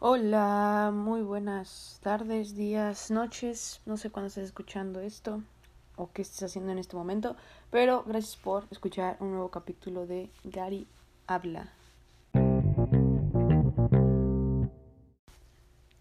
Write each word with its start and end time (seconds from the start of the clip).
Hola, 0.00 0.90
muy 0.92 1.22
buenas 1.22 2.00
tardes, 2.02 2.56
días, 2.56 3.10
noches. 3.10 3.80
No 3.86 3.96
sé 3.96 4.10
cuándo 4.10 4.26
estés 4.26 4.44
escuchando 4.44 5.00
esto 5.00 5.42
o 5.96 6.10
qué 6.12 6.22
estés 6.22 6.42
haciendo 6.42 6.72
en 6.72 6.78
este 6.78 6.96
momento, 6.96 7.36
pero 7.70 8.02
gracias 8.04 8.36
por 8.36 8.66
escuchar 8.70 9.16
un 9.20 9.30
nuevo 9.30 9.50
capítulo 9.50 10.06
de 10.06 10.28
Gary 10.42 10.86
Habla. 11.26 11.72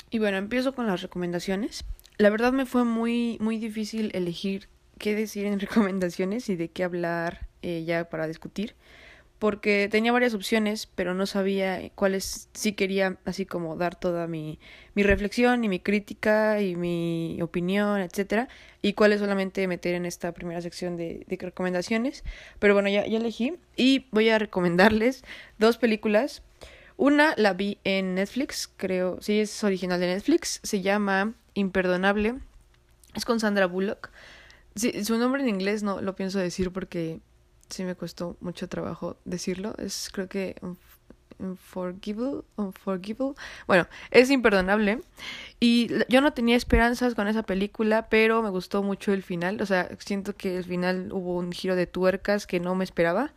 Y 0.10 0.20
bueno, 0.20 0.38
empiezo 0.38 0.74
con 0.74 0.88
las 0.88 1.02
recomendaciones. 1.02 1.86
La 2.18 2.30
verdad 2.30 2.52
me 2.52 2.66
fue 2.66 2.84
muy 2.84 3.38
muy 3.40 3.58
difícil 3.58 4.12
elegir 4.16 4.68
qué 4.98 5.16
decir 5.16 5.46
en 5.46 5.60
recomendaciones 5.60 6.50
y 6.50 6.56
de 6.56 6.70
qué 6.70 6.84
hablar 6.84 7.48
eh, 7.62 7.84
ya 7.86 8.10
para 8.10 8.28
discutir 8.28 8.76
porque 9.44 9.90
tenía 9.92 10.14
varias 10.14 10.34
opciones, 10.36 10.88
pero 10.96 11.14
no 11.14 11.26
sabía 11.26 11.92
cuáles 11.96 12.48
sí 12.54 12.72
quería 12.72 13.18
así 13.26 13.46
como 13.46 13.76
dar 13.76 13.94
toda 13.94 14.26
mi, 14.26 14.58
mi 14.96 15.04
reflexión 15.04 15.66
y 15.66 15.68
mi 15.68 15.82
crítica 15.82 16.62
y 16.62 16.78
mi 16.78 17.38
opinión, 17.42 18.00
etcétera, 18.00 18.48
y 18.82 18.94
cuáles 18.94 19.20
solamente 19.20 19.68
meter 19.68 19.96
en 19.96 20.06
esta 20.06 20.32
primera 20.32 20.62
sección 20.62 20.96
de, 20.96 21.26
recomendaciones. 21.28 22.24
Pero 22.60 22.74
bueno, 22.74 22.88
ya, 22.88 23.06
ya 23.06 23.18
elegí 23.18 23.56
y 23.76 24.06
voy 24.12 24.30
a 24.30 24.40
recomendarles 24.40 25.26
dos 25.60 25.78
películas. 25.78 26.42
Una 26.96 27.34
la 27.36 27.52
vi 27.52 27.80
en 27.84 28.16
Netflix, 28.16 28.72
creo, 28.78 29.22
sí 29.22 29.42
es 29.42 29.62
original 29.66 30.00
de 30.00 30.08
Netflix, 30.08 30.62
se 30.64 30.82
llama 30.82 31.34
Imperdonable, 31.54 32.36
es 33.14 33.26
con 33.26 33.42
Sandra 33.42 33.66
Bullock. 33.66 34.10
Sí, 34.76 35.04
su 35.04 35.18
nombre 35.18 35.42
en 35.42 35.50
inglés 35.50 35.84
no 35.84 36.00
lo 36.00 36.16
pienso 36.16 36.40
decir 36.40 36.72
porque 36.72 37.20
sí 37.70 37.84
me 37.84 37.96
costó 37.96 38.38
mucho 38.42 38.68
trabajo 38.68 39.18
decirlo. 39.26 39.76
Es 39.78 40.10
creo 40.12 40.28
que 40.28 40.56
unforgivable, 41.40 42.42
unforgivable. 42.56 43.36
Bueno, 43.68 43.88
es 44.12 44.30
imperdonable. 44.30 45.02
Y 45.60 45.90
yo 46.10 46.22
no 46.22 46.34
tenía 46.34 46.56
esperanzas 46.56 47.16
con 47.16 47.28
esa 47.28 47.44
película, 47.44 48.10
pero 48.10 48.42
me 48.42 48.50
gustó 48.50 48.84
mucho 48.84 49.14
el 49.14 49.24
final. 49.24 49.62
O 49.62 49.66
sea, 49.66 49.90
siento 50.00 50.36
que 50.36 50.58
el 50.58 50.64
final 50.64 51.12
hubo 51.12 51.38
un 51.38 51.52
giro 51.52 51.76
de 51.76 51.88
tuercas 51.88 52.48
que 52.48 52.60
no 52.60 52.76
me 52.76 52.84
esperaba. 52.84 53.34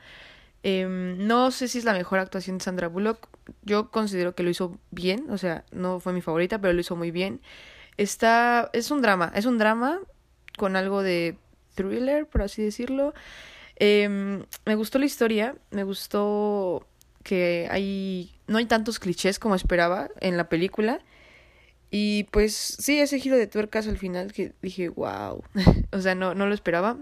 Em, 0.63 1.27
no 1.27 1.51
sé 1.51 1.69
si 1.69 1.79
es 1.79 1.85
la 1.85 1.93
mejor 1.93 2.19
actuación 2.19 2.59
de 2.59 2.65
Sandra 2.65 2.89
Bullock. 2.89 3.29
Yo 3.63 3.91
considero 3.91 4.35
que 4.35 4.43
lo 4.43 4.51
hizo 4.51 4.79
bien. 4.91 5.27
O 5.31 5.39
sea, 5.39 5.65
no 5.73 6.01
fue 6.01 6.13
mi 6.13 6.23
favorita, 6.23 6.61
pero 6.61 6.73
lo 6.73 6.81
hizo 6.81 6.97
muy 6.97 7.11
bien. 7.11 7.41
Está. 7.97 8.71
Es 8.73 8.91
un 8.91 9.03
drama. 9.03 9.33
Es 9.35 9.47
un 9.47 9.59
drama 9.59 10.01
con 10.59 10.77
algo 10.77 11.03
de 11.03 11.37
thriller, 11.75 12.27
por 12.27 12.43
así 12.43 12.63
decirlo. 12.63 13.15
Eh, 13.77 14.09
me 14.65 14.75
gustó 14.75 14.99
la 14.99 15.07
historia, 15.07 15.55
me 15.71 15.85
gustó 15.85 16.87
que 17.23 17.69
hay 17.71 18.37
no 18.47 18.59
hay 18.59 18.67
tantos 18.67 18.99
clichés 18.99 19.39
como 19.39 19.55
esperaba 19.55 20.09
en 20.21 20.37
la 20.37 20.49
película. 20.49 21.01
Y 21.91 22.25
pues 22.25 22.55
sí, 22.55 23.01
ese 23.01 23.21
giro 23.21 23.37
de 23.37 23.47
tuercas 23.47 23.87
al 23.87 23.99
final 23.99 24.33
que 24.33 24.53
dije, 24.63 24.89
wow, 24.89 25.43
o 25.93 26.01
sea, 26.01 26.15
no, 26.15 26.35
no 26.35 26.47
lo 26.47 26.55
esperaba. 26.55 26.99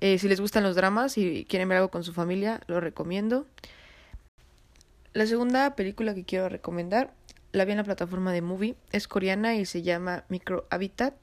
Eh, 0.00 0.18
si 0.18 0.28
les 0.28 0.40
gustan 0.40 0.62
los 0.62 0.76
dramas 0.76 1.16
y 1.16 1.46
quieren 1.46 1.68
ver 1.68 1.78
algo 1.78 1.90
con 1.90 2.04
su 2.04 2.12
familia, 2.12 2.60
lo 2.66 2.80
recomiendo. 2.80 3.46
La 5.12 5.26
segunda 5.26 5.74
película 5.76 6.14
que 6.14 6.24
quiero 6.24 6.48
recomendar, 6.48 7.14
la 7.52 7.64
vi 7.64 7.72
en 7.72 7.78
la 7.78 7.84
plataforma 7.84 8.32
de 8.32 8.42
Movie, 8.42 8.76
es 8.92 9.08
coreana 9.08 9.54
y 9.54 9.64
se 9.64 9.82
llama 9.82 10.24
Micro 10.28 10.66
Habitat. 10.70 11.14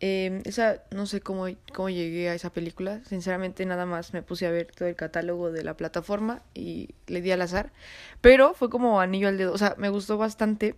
Eh, 0.00 0.42
esa, 0.44 0.82
no 0.90 1.06
sé 1.06 1.20
cómo, 1.20 1.46
cómo 1.74 1.88
llegué 1.88 2.28
a 2.28 2.34
esa 2.34 2.50
película. 2.50 3.02
Sinceramente, 3.04 3.64
nada 3.66 3.86
más 3.86 4.12
me 4.12 4.22
puse 4.22 4.46
a 4.46 4.50
ver 4.50 4.66
todo 4.66 4.88
el 4.88 4.96
catálogo 4.96 5.52
de 5.52 5.64
la 5.64 5.76
plataforma 5.76 6.42
y 6.54 6.90
le 7.06 7.22
di 7.22 7.30
al 7.30 7.42
azar. 7.42 7.72
Pero 8.20 8.54
fue 8.54 8.70
como 8.70 9.00
anillo 9.00 9.28
al 9.28 9.38
dedo. 9.38 9.52
O 9.52 9.58
sea, 9.58 9.74
me 9.78 9.88
gustó 9.88 10.18
bastante 10.18 10.74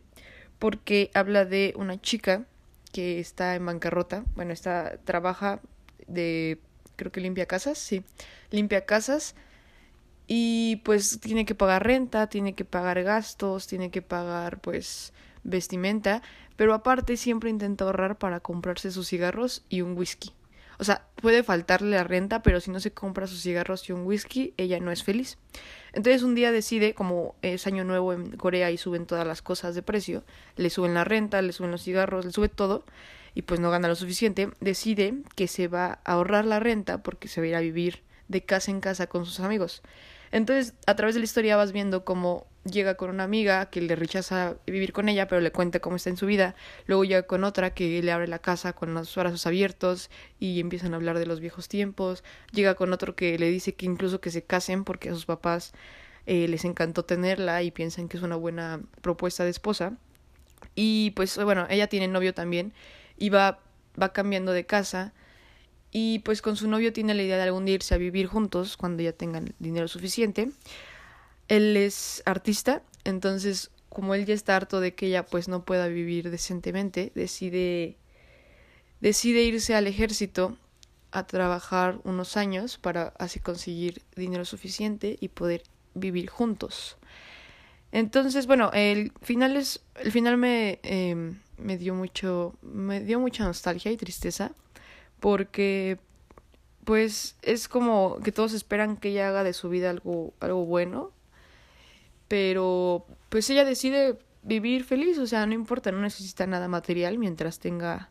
porque 0.58 1.10
habla 1.14 1.44
de 1.44 1.74
una 1.76 2.00
chica 2.00 2.44
que 2.92 3.20
está 3.20 3.54
en 3.54 3.66
bancarrota. 3.66 4.24
Bueno, 4.34 4.52
está, 4.52 4.98
trabaja 5.04 5.60
de, 6.06 6.58
creo 6.96 7.12
que 7.12 7.20
limpia 7.20 7.46
casas, 7.46 7.78
sí, 7.78 8.04
limpia 8.50 8.86
casas. 8.86 9.34
Y 10.26 10.76
pues 10.84 11.20
tiene 11.20 11.46
que 11.46 11.54
pagar 11.54 11.86
renta, 11.86 12.28
tiene 12.28 12.54
que 12.54 12.64
pagar 12.64 13.02
gastos, 13.02 13.66
tiene 13.66 13.90
que 13.90 14.02
pagar 14.02 14.60
pues 14.60 15.12
vestimenta, 15.42 16.22
pero 16.58 16.74
aparte 16.74 17.16
siempre 17.16 17.50
intenta 17.50 17.84
ahorrar 17.84 18.18
para 18.18 18.40
comprarse 18.40 18.90
sus 18.90 19.06
cigarros 19.06 19.62
y 19.68 19.82
un 19.82 19.96
whisky. 19.96 20.32
O 20.80 20.84
sea, 20.84 21.06
puede 21.14 21.44
faltarle 21.44 21.94
la 21.94 22.02
renta, 22.02 22.42
pero 22.42 22.60
si 22.60 22.72
no 22.72 22.80
se 22.80 22.90
compra 22.90 23.28
sus 23.28 23.42
cigarros 23.42 23.88
y 23.88 23.92
un 23.92 24.04
whisky, 24.04 24.54
ella 24.56 24.80
no 24.80 24.90
es 24.90 25.04
feliz. 25.04 25.38
Entonces 25.92 26.24
un 26.24 26.34
día 26.34 26.50
decide, 26.50 26.94
como 26.94 27.36
es 27.42 27.68
año 27.68 27.84
nuevo 27.84 28.12
en 28.12 28.36
Corea 28.36 28.72
y 28.72 28.76
suben 28.76 29.06
todas 29.06 29.24
las 29.24 29.40
cosas 29.40 29.76
de 29.76 29.82
precio, 29.82 30.24
le 30.56 30.68
suben 30.68 30.94
la 30.94 31.04
renta, 31.04 31.40
le 31.42 31.52
suben 31.52 31.70
los 31.70 31.84
cigarros, 31.84 32.24
le 32.24 32.32
sube 32.32 32.48
todo, 32.48 32.84
y 33.36 33.42
pues 33.42 33.60
no 33.60 33.70
gana 33.70 33.86
lo 33.86 33.94
suficiente, 33.94 34.50
decide 34.58 35.14
que 35.36 35.46
se 35.46 35.68
va 35.68 36.00
a 36.04 36.12
ahorrar 36.14 36.44
la 36.44 36.58
renta 36.58 37.04
porque 37.04 37.28
se 37.28 37.40
va 37.40 37.44
a 37.44 37.48
ir 37.50 37.54
a 37.54 37.60
vivir 37.60 38.02
de 38.26 38.44
casa 38.44 38.72
en 38.72 38.80
casa 38.80 39.06
con 39.06 39.26
sus 39.26 39.38
amigos. 39.38 39.80
Entonces, 40.30 40.74
a 40.86 40.96
través 40.96 41.14
de 41.14 41.20
la 41.20 41.24
historia 41.24 41.56
vas 41.56 41.72
viendo 41.72 42.04
cómo 42.04 42.46
llega 42.64 42.96
con 42.96 43.10
una 43.10 43.24
amiga 43.24 43.66
que 43.66 43.80
le 43.80 43.96
rechaza 43.96 44.56
vivir 44.66 44.92
con 44.92 45.08
ella, 45.08 45.26
pero 45.26 45.40
le 45.40 45.52
cuenta 45.52 45.80
cómo 45.80 45.96
está 45.96 46.10
en 46.10 46.16
su 46.16 46.26
vida. 46.26 46.54
Luego 46.86 47.04
llega 47.04 47.22
con 47.22 47.44
otra 47.44 47.74
que 47.74 48.02
le 48.02 48.12
abre 48.12 48.28
la 48.28 48.38
casa 48.38 48.72
con 48.72 48.94
los 48.94 49.14
brazos 49.14 49.46
abiertos 49.46 50.10
y 50.38 50.60
empiezan 50.60 50.92
a 50.92 50.96
hablar 50.96 51.18
de 51.18 51.26
los 51.26 51.40
viejos 51.40 51.68
tiempos. 51.68 52.24
Llega 52.52 52.74
con 52.74 52.92
otro 52.92 53.14
que 53.16 53.38
le 53.38 53.50
dice 53.50 53.74
que 53.74 53.86
incluso 53.86 54.20
que 54.20 54.30
se 54.30 54.42
casen 54.42 54.84
porque 54.84 55.10
a 55.10 55.14
sus 55.14 55.26
papás 55.26 55.72
eh, 56.26 56.46
les 56.48 56.64
encantó 56.64 57.04
tenerla 57.04 57.62
y 57.62 57.70
piensan 57.70 58.08
que 58.08 58.16
es 58.16 58.22
una 58.22 58.36
buena 58.36 58.80
propuesta 59.00 59.44
de 59.44 59.50
esposa. 59.50 59.96
Y 60.74 61.12
pues 61.12 61.42
bueno, 61.42 61.66
ella 61.70 61.88
tiene 61.88 62.08
novio 62.08 62.34
también 62.34 62.72
y 63.16 63.30
va, 63.30 63.60
va 64.00 64.12
cambiando 64.12 64.52
de 64.52 64.66
casa 64.66 65.12
y 65.90 66.20
pues 66.20 66.42
con 66.42 66.56
su 66.56 66.68
novio 66.68 66.92
tiene 66.92 67.14
la 67.14 67.22
idea 67.22 67.36
de 67.36 67.44
algún 67.44 67.64
día 67.64 67.76
irse 67.76 67.94
a 67.94 67.98
vivir 67.98 68.26
juntos 68.26 68.76
cuando 68.76 69.02
ya 69.02 69.12
tengan 69.12 69.54
dinero 69.58 69.88
suficiente. 69.88 70.50
Él 71.48 71.76
es 71.76 72.22
artista, 72.26 72.82
entonces 73.04 73.70
como 73.88 74.14
él 74.14 74.26
ya 74.26 74.34
está 74.34 74.54
harto 74.56 74.80
de 74.80 74.94
que 74.94 75.06
ella 75.06 75.24
pues 75.24 75.48
no 75.48 75.64
pueda 75.64 75.88
vivir 75.88 76.30
decentemente, 76.30 77.10
decide 77.14 77.96
decide 79.00 79.42
irse 79.42 79.74
al 79.74 79.86
ejército 79.86 80.56
a 81.10 81.26
trabajar 81.26 82.00
unos 82.04 82.36
años 82.36 82.76
para 82.76 83.14
así 83.18 83.40
conseguir 83.40 84.02
dinero 84.14 84.44
suficiente 84.44 85.16
y 85.20 85.28
poder 85.28 85.62
vivir 85.94 86.28
juntos. 86.28 86.98
Entonces, 87.90 88.46
bueno, 88.46 88.70
el 88.74 89.12
final 89.22 89.56
es 89.56 89.80
el 89.94 90.12
final 90.12 90.36
me 90.36 90.80
eh, 90.82 91.34
me 91.56 91.78
dio 91.78 91.94
mucho 91.94 92.54
me 92.60 93.00
dio 93.00 93.18
mucha 93.18 93.44
nostalgia 93.44 93.90
y 93.90 93.96
tristeza 93.96 94.52
porque 95.20 95.98
pues 96.84 97.36
es 97.42 97.68
como 97.68 98.18
que 98.24 98.32
todos 98.32 98.52
esperan 98.52 98.96
que 98.96 99.10
ella 99.10 99.28
haga 99.28 99.44
de 99.44 99.52
su 99.52 99.68
vida 99.68 99.90
algo 99.90 100.32
algo 100.40 100.64
bueno, 100.64 101.12
pero 102.28 103.06
pues 103.28 103.48
ella 103.50 103.64
decide 103.64 104.18
vivir 104.42 104.84
feliz, 104.84 105.18
o 105.18 105.26
sea, 105.26 105.46
no 105.46 105.54
importa, 105.54 105.92
no 105.92 106.00
necesita 106.00 106.46
nada 106.46 106.68
material 106.68 107.18
mientras 107.18 107.58
tenga 107.58 108.10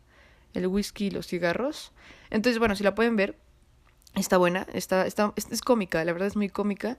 el 0.54 0.68
whisky 0.68 1.08
y 1.08 1.12
los 1.12 1.28
cigarros. 1.28 1.92
Entonces, 2.30 2.60
bueno, 2.60 2.76
si 2.76 2.84
la 2.84 2.96
pueden 2.96 3.16
ver, 3.16 3.38
está 4.16 4.38
buena, 4.38 4.68
está, 4.74 5.06
está, 5.06 5.34
es, 5.36 5.62
cómica, 5.62 6.04
la 6.04 6.14
verdad 6.14 6.28
es 6.28 6.36
muy 6.36 6.50
cómica. 6.50 6.98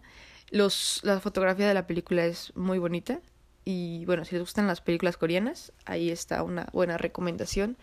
Los, 0.51 1.01
la 1.03 1.21
fotografía 1.21 1.69
de 1.69 1.75
la 1.75 1.87
película 1.87 2.25
es 2.25 2.53
muy 2.57 2.79
bonita. 2.79 3.21
Y 3.65 4.05
bueno, 4.07 4.25
si 4.25 4.35
les 4.35 4.43
gustan 4.43 4.67
las 4.67 4.81
películas 4.81 5.17
coreanas, 5.17 5.73
ahí 5.85 6.11
está 6.11 6.43
una 6.43 6.69
buena 6.73 6.97
recomendación 6.97 7.77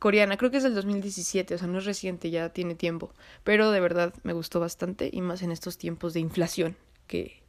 coreana. 0.00 0.36
Creo 0.36 0.50
que 0.50 0.56
es 0.56 0.64
del 0.64 0.74
2017, 0.74 1.54
o 1.54 1.58
sea, 1.58 1.68
no 1.68 1.78
es 1.78 1.84
reciente, 1.84 2.30
ya 2.30 2.48
tiene 2.48 2.74
tiempo. 2.74 3.12
Pero 3.44 3.70
de 3.70 3.78
verdad 3.78 4.12
me 4.24 4.32
gustó 4.32 4.58
bastante 4.58 5.08
y 5.12 5.20
más 5.20 5.42
en 5.42 5.52
estos 5.52 5.78
tiempos 5.78 6.14
de 6.14 6.20
inflación 6.20 6.76
que 7.06 7.40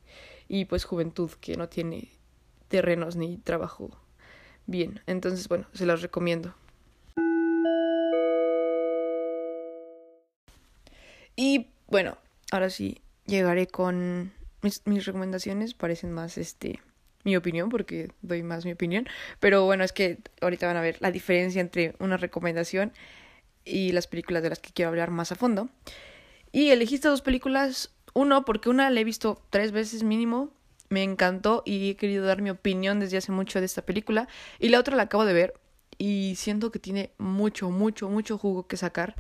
y 0.47 0.66
pues 0.66 0.84
juventud 0.84 1.31
que 1.39 1.56
no 1.56 1.69
tiene 1.69 2.09
terrenos 2.67 3.16
ni 3.16 3.38
trabajo 3.38 3.89
bien. 4.67 5.01
Entonces, 5.07 5.48
bueno, 5.48 5.65
se 5.74 5.86
las 5.86 6.01
recomiendo. 6.01 6.53
Y 11.36 11.69
bueno, 11.88 12.18
ahora 12.51 12.69
sí 12.69 13.01
llegaré 13.25 13.68
con 13.68 14.33
mis, 14.62 14.86
mis 14.86 15.06
recomendaciones, 15.06 15.74
parecen 15.74 16.12
más 16.12 16.38
este 16.38 16.81
mi 17.23 17.35
opinión, 17.35 17.69
porque 17.69 18.09
doy 18.21 18.44
más 18.44 18.65
mi 18.65 18.71
opinión. 18.71 19.07
Pero 19.39 19.65
bueno, 19.65 19.83
es 19.83 19.94
que 19.94 20.19
ahorita 20.41 20.68
van 20.68 20.77
a 20.77 20.81
ver 20.81 20.97
la 21.00 21.12
diferencia 21.12 21.62
entre 21.62 21.95
una 22.00 22.18
recomendación 22.18 22.94
y 23.65 23.91
las 23.91 24.07
películas 24.07 24.44
de 24.44 24.50
las 24.50 24.59
que 24.59 24.71
quiero 24.71 24.89
hablar 24.89 25.12
más 25.12 25.31
a 25.31 25.35
fondo. 25.35 25.69
Y 26.51 26.69
elegí 26.69 26.95
estas 26.95 27.12
dos 27.12 27.21
películas, 27.21 27.91
uno, 28.13 28.44
porque 28.45 28.69
una 28.69 28.89
la 28.89 29.00
he 29.00 29.03
visto 29.03 29.41
tres 29.50 29.71
veces 29.71 30.03
mínimo, 30.03 30.51
me 30.89 31.03
encantó 31.03 31.63
y 31.65 31.91
he 31.91 31.95
querido 31.95 32.25
dar 32.25 32.41
mi 32.41 32.50
opinión 32.50 33.00
desde 33.00 33.18
hace 33.18 33.31
mucho 33.31 33.59
de 33.59 33.65
esta 33.65 33.83
película. 33.83 34.27
Y 34.59 34.69
la 34.69 34.79
otra 34.79 34.95
la 34.97 35.03
acabo 35.03 35.25
de 35.25 35.33
ver 35.33 35.53
y 35.97 36.33
siento 36.35 36.71
que 36.71 36.79
tiene 36.79 37.12
mucho, 37.18 37.69
mucho, 37.69 38.09
mucho 38.09 38.38
jugo 38.38 38.68
que 38.68 38.75
sacar. 38.75 39.15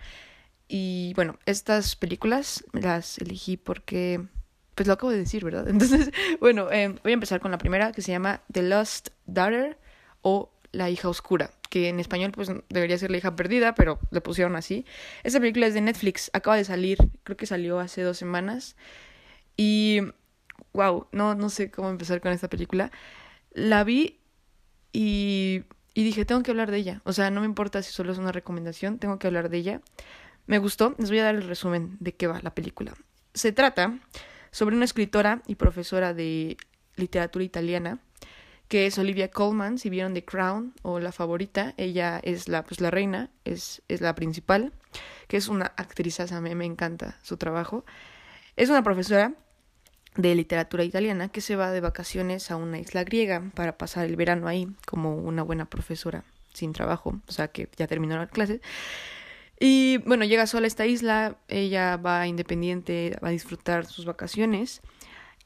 Y 0.67 1.13
bueno, 1.15 1.37
estas 1.45 1.95
películas 1.95 2.65
las 2.73 3.17
elegí 3.19 3.55
porque 3.57 4.21
pues 4.75 4.87
lo 4.87 4.93
acabo 4.93 5.11
de 5.11 5.17
decir, 5.17 5.43
¿verdad? 5.43 5.67
Entonces, 5.69 6.11
bueno, 6.39 6.71
eh, 6.71 6.95
voy 7.03 7.11
a 7.11 7.13
empezar 7.13 7.39
con 7.39 7.51
la 7.51 7.57
primera 7.57 7.91
que 7.91 8.01
se 8.01 8.11
llama 8.11 8.41
The 8.51 8.63
Lost 8.63 9.09
Daughter 9.25 9.77
o 10.21 10.51
La 10.71 10.89
hija 10.89 11.09
oscura, 11.09 11.51
que 11.69 11.89
en 11.89 11.99
español 11.99 12.31
pues 12.31 12.49
debería 12.69 12.97
ser 12.97 13.11
La 13.11 13.17
hija 13.17 13.35
perdida, 13.35 13.75
pero 13.75 13.99
le 14.11 14.21
pusieron 14.21 14.55
así. 14.55 14.85
Esta 15.23 15.39
película 15.39 15.67
es 15.67 15.73
de 15.73 15.81
Netflix, 15.81 16.29
acaba 16.33 16.55
de 16.55 16.63
salir, 16.63 16.97
creo 17.23 17.37
que 17.37 17.45
salió 17.45 17.79
hace 17.79 18.01
dos 18.01 18.17
semanas. 18.17 18.75
Y, 19.57 20.01
wow, 20.73 21.07
no, 21.11 21.35
no 21.35 21.49
sé 21.49 21.71
cómo 21.71 21.89
empezar 21.89 22.21
con 22.21 22.31
esta 22.31 22.49
película. 22.49 22.91
La 23.53 23.83
vi 23.83 24.19
y, 24.93 25.63
y 25.93 26.03
dije, 26.03 26.25
tengo 26.25 26.41
que 26.43 26.51
hablar 26.51 26.71
de 26.71 26.77
ella. 26.77 27.01
O 27.03 27.13
sea, 27.13 27.31
no 27.31 27.41
me 27.41 27.45
importa 27.45 27.81
si 27.83 27.91
solo 27.91 28.11
es 28.13 28.17
una 28.17 28.31
recomendación, 28.31 28.97
tengo 28.97 29.19
que 29.19 29.27
hablar 29.27 29.49
de 29.49 29.57
ella. 29.57 29.81
Me 30.47 30.57
gustó, 30.57 30.95
les 30.97 31.09
voy 31.09 31.19
a 31.19 31.25
dar 31.25 31.35
el 31.35 31.43
resumen 31.43 31.97
de 31.99 32.13
qué 32.13 32.27
va 32.27 32.39
la 32.41 32.55
película. 32.55 32.93
Se 33.33 33.51
trata 33.51 33.99
sobre 34.51 34.75
una 34.75 34.85
escritora 34.85 35.41
y 35.47 35.55
profesora 35.55 36.13
de 36.13 36.57
literatura 36.95 37.43
italiana 37.43 37.99
que 38.71 38.85
es 38.85 38.97
Olivia 38.97 39.29
Colman, 39.29 39.77
si 39.77 39.89
vieron 39.89 40.13
The 40.13 40.23
Crown 40.23 40.73
o 40.81 41.01
La 41.01 41.11
Favorita, 41.11 41.73
ella 41.75 42.21
es 42.23 42.47
la, 42.47 42.63
pues, 42.63 42.79
la 42.79 42.89
reina, 42.89 43.29
es, 43.43 43.81
es 43.89 43.99
la 43.99 44.15
principal, 44.15 44.71
que 45.27 45.35
es 45.35 45.49
una 45.49 45.65
actriz, 45.75 46.21
a 46.21 46.39
me 46.39 46.65
encanta 46.65 47.19
su 47.21 47.35
trabajo. 47.35 47.83
Es 48.55 48.69
una 48.69 48.81
profesora 48.81 49.33
de 50.15 50.35
literatura 50.35 50.85
italiana 50.85 51.27
que 51.27 51.41
se 51.41 51.57
va 51.57 51.71
de 51.71 51.81
vacaciones 51.81 52.49
a 52.49 52.55
una 52.55 52.79
isla 52.79 53.03
griega 53.03 53.43
para 53.55 53.77
pasar 53.77 54.05
el 54.05 54.15
verano 54.15 54.47
ahí 54.47 54.69
como 54.85 55.17
una 55.17 55.43
buena 55.43 55.65
profesora 55.65 56.23
sin 56.53 56.71
trabajo, 56.71 57.19
o 57.27 57.31
sea 57.33 57.49
que 57.49 57.67
ya 57.75 57.87
terminó 57.87 58.17
la 58.17 58.27
clase. 58.27 58.61
Y 59.63 59.99
bueno, 59.99 60.25
llega 60.25 60.47
sola 60.47 60.65
a 60.65 60.67
esta 60.67 60.87
isla, 60.87 61.37
ella 61.47 61.95
va 61.97 62.25
independiente, 62.25 63.15
va 63.23 63.27
a 63.27 63.31
disfrutar 63.31 63.85
sus 63.85 64.05
vacaciones 64.05 64.81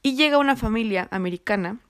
y 0.00 0.16
llega 0.16 0.38
una 0.38 0.56
familia 0.56 1.06
americana 1.10 1.80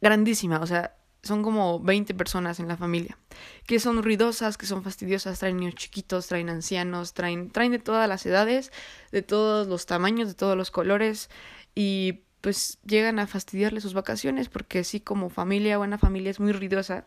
grandísima, 0.00 0.60
o 0.60 0.66
sea, 0.68 0.94
son 1.24 1.42
como 1.42 1.80
20 1.80 2.14
personas 2.14 2.60
en 2.60 2.68
la 2.68 2.76
familia, 2.76 3.18
que 3.66 3.80
son 3.80 4.00
ruidosas, 4.04 4.56
que 4.56 4.66
son 4.66 4.84
fastidiosas, 4.84 5.40
traen 5.40 5.56
niños 5.56 5.74
chiquitos, 5.74 6.28
traen 6.28 6.48
ancianos, 6.48 7.12
traen, 7.12 7.50
traen 7.50 7.72
de 7.72 7.80
todas 7.80 8.08
las 8.08 8.24
edades, 8.24 8.70
de 9.10 9.22
todos 9.22 9.66
los 9.66 9.86
tamaños, 9.86 10.28
de 10.28 10.34
todos 10.34 10.56
los 10.56 10.70
colores, 10.70 11.28
y 11.74 12.20
pues 12.40 12.78
llegan 12.86 13.18
a 13.18 13.26
fastidiarle 13.26 13.80
sus 13.80 13.94
vacaciones, 13.94 14.48
porque 14.48 14.84
sí, 14.84 15.00
como 15.00 15.28
familia, 15.28 15.76
buena 15.76 15.98
familia 15.98 16.30
es 16.30 16.38
muy 16.38 16.52
ruidosa. 16.52 17.04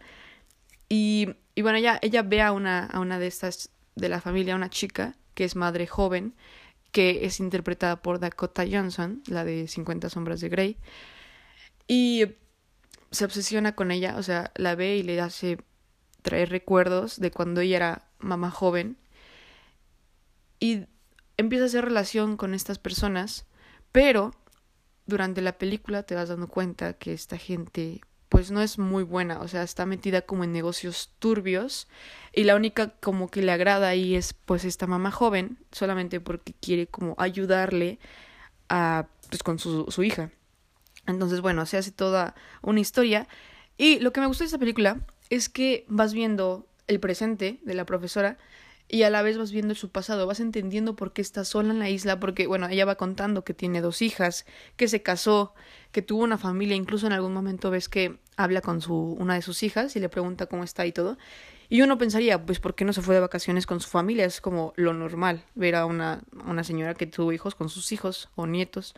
Y, 0.89 1.37
y 1.55 1.61
bueno, 1.61 1.77
ella, 1.77 1.99
ella 2.01 2.21
ve 2.21 2.41
a 2.41 2.51
una, 2.51 2.85
a 2.85 2.99
una 2.99 3.17
de 3.17 3.27
estas 3.27 3.72
de 3.95 4.09
la 4.09 4.21
familia, 4.21 4.55
una 4.55 4.69
chica, 4.69 5.15
que 5.33 5.43
es 5.43 5.55
madre 5.55 5.87
joven, 5.87 6.35
que 6.91 7.25
es 7.25 7.39
interpretada 7.39 8.01
por 8.01 8.19
Dakota 8.19 8.65
Johnson, 8.69 9.23
la 9.27 9.43
de 9.43 9.67
50 9.67 10.09
sombras 10.09 10.41
de 10.41 10.49
Grey. 10.49 10.77
Y 11.87 12.25
se 13.11 13.25
obsesiona 13.25 13.75
con 13.75 13.91
ella, 13.91 14.15
o 14.17 14.23
sea, 14.23 14.51
la 14.55 14.75
ve 14.75 14.97
y 14.97 15.03
le 15.03 15.19
hace 15.19 15.57
traer 16.21 16.49
recuerdos 16.49 17.19
de 17.19 17.31
cuando 17.31 17.61
ella 17.61 17.77
era 17.77 18.07
mamá 18.19 18.49
joven 18.49 18.97
y 20.59 20.85
empieza 21.37 21.65
a 21.65 21.67
hacer 21.67 21.85
relación 21.85 22.37
con 22.37 22.53
estas 22.53 22.79
personas, 22.79 23.45
pero 23.91 24.31
durante 25.05 25.41
la 25.41 25.57
película 25.57 26.03
te 26.03 26.15
vas 26.15 26.29
dando 26.29 26.47
cuenta 26.47 26.93
que 26.93 27.13
esta 27.13 27.37
gente 27.37 28.01
pues 28.33 28.49
no 28.49 28.63
es 28.63 28.79
muy 28.79 29.03
buena, 29.03 29.41
o 29.41 29.47
sea, 29.47 29.61
está 29.61 29.85
metida 29.85 30.23
como 30.23 30.43
en 30.43 30.51
negocios 30.51 31.11
turbios 31.19 31.87
y 32.33 32.45
la 32.45 32.55
única 32.55 32.89
como 32.99 33.29
que 33.29 33.43
le 33.43 33.51
agrada 33.51 33.89
ahí 33.89 34.15
es 34.15 34.33
pues 34.33 34.65
esta 34.65 34.87
mamá 34.87 35.11
joven, 35.11 35.59
solamente 35.71 36.19
porque 36.19 36.55
quiere 36.59 36.87
como 36.87 37.13
ayudarle 37.19 37.99
a 38.69 39.05
pues 39.29 39.43
con 39.43 39.59
su, 39.59 39.85
su 39.91 40.01
hija. 40.01 40.31
Entonces, 41.05 41.41
bueno, 41.41 41.67
se 41.67 41.77
hace 41.77 41.91
toda 41.91 42.33
una 42.63 42.79
historia. 42.79 43.27
Y 43.77 43.99
lo 43.99 44.11
que 44.11 44.19
me 44.19 44.25
gustó 44.25 44.43
de 44.43 44.47
esta 44.47 44.57
película 44.57 45.05
es 45.29 45.47
que 45.47 45.85
vas 45.87 46.11
viendo 46.11 46.67
el 46.87 46.99
presente 46.99 47.59
de 47.61 47.73
la 47.75 47.85
profesora 47.85 48.39
y 48.93 49.01
a 49.01 49.09
la 49.09 49.23
vez 49.23 49.39
vas 49.39 49.51
viendo 49.51 49.73
su 49.73 49.89
pasado, 49.89 50.27
vas 50.27 50.39
entendiendo 50.39 50.95
por 50.95 51.13
qué 51.13 51.23
está 51.23 51.43
sola 51.45 51.71
en 51.73 51.79
la 51.79 51.89
isla, 51.89 52.19
porque, 52.19 52.45
bueno, 52.45 52.67
ella 52.69 52.85
va 52.85 52.93
contando 52.93 53.43
que 53.43 53.55
tiene 53.55 53.81
dos 53.81 54.03
hijas, 54.03 54.45
que 54.75 54.87
se 54.87 55.01
casó, 55.01 55.55
que 55.91 56.03
tuvo 56.03 56.23
una 56.23 56.37
familia, 56.37 56.75
incluso 56.75 57.07
en 57.07 57.13
algún 57.13 57.33
momento 57.33 57.71
ves 57.71 57.89
que 57.89 58.19
habla 58.37 58.61
con 58.61 58.81
su, 58.81 58.93
una 58.93 59.33
de 59.33 59.41
sus 59.41 59.63
hijas 59.63 59.95
y 59.95 59.99
le 59.99 60.09
pregunta 60.09 60.45
cómo 60.45 60.63
está 60.63 60.85
y 60.85 60.91
todo. 60.91 61.17
Y 61.69 61.81
uno 61.81 61.97
pensaría, 61.97 62.45
pues, 62.45 62.59
¿por 62.59 62.75
qué 62.75 62.85
no 62.85 62.93
se 62.93 63.01
fue 63.01 63.15
de 63.15 63.21
vacaciones 63.21 63.65
con 63.65 63.79
su 63.79 63.89
familia? 63.89 64.25
Es 64.25 64.41
como 64.41 64.73
lo 64.75 64.93
normal, 64.93 65.43
ver 65.55 65.73
a 65.73 65.87
una, 65.87 66.21
una 66.45 66.63
señora 66.63 66.93
que 66.93 67.07
tuvo 67.07 67.33
hijos 67.33 67.55
con 67.55 67.69
sus 67.69 67.91
hijos 67.93 68.29
o 68.35 68.45
nietos. 68.45 68.93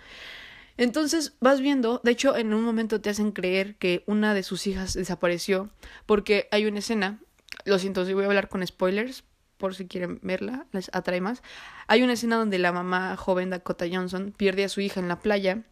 Entonces 0.75 1.37
vas 1.39 1.61
viendo, 1.61 2.01
de 2.03 2.11
hecho 2.11 2.35
en 2.35 2.53
un 2.53 2.63
momento 2.65 2.99
te 2.99 3.09
hacen 3.09 3.31
creer 3.31 3.77
que 3.77 4.03
una 4.07 4.33
de 4.33 4.43
sus 4.43 4.67
hijas 4.67 4.93
desapareció 4.93 5.69
porque 6.05 6.49
hay 6.51 6.65
una 6.65 6.79
escena, 6.79 7.21
lo 7.63 7.79
siento 7.79 8.05
si 8.05 8.13
voy 8.13 8.25
a 8.25 8.27
hablar 8.27 8.49
con 8.49 8.67
spoilers 8.67 9.23
por 9.57 9.75
si 9.75 9.87
quieren 9.87 10.19
verla, 10.21 10.65
les 10.71 10.89
atrae 10.93 11.21
más. 11.21 11.41
Hay 11.87 12.03
una 12.03 12.13
escena 12.13 12.37
donde 12.37 12.59
la 12.59 12.71
mamá 12.71 13.15
joven 13.17 13.49
Dakota 13.49 13.85
Johnson 13.91 14.33
pierde 14.35 14.63
a 14.63 14.69
su 14.69 14.81
hija 14.81 14.99
en 14.99 15.07
la 15.07 15.19
playa 15.19 15.63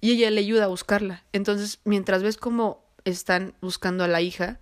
y 0.00 0.12
ella 0.12 0.30
le 0.30 0.40
ayuda 0.40 0.64
a 0.64 0.68
buscarla. 0.68 1.24
Entonces 1.32 1.80
mientras 1.84 2.22
ves 2.22 2.36
cómo 2.36 2.84
están 3.04 3.54
buscando 3.60 4.04
a 4.04 4.08
la 4.08 4.20
hija, 4.20 4.60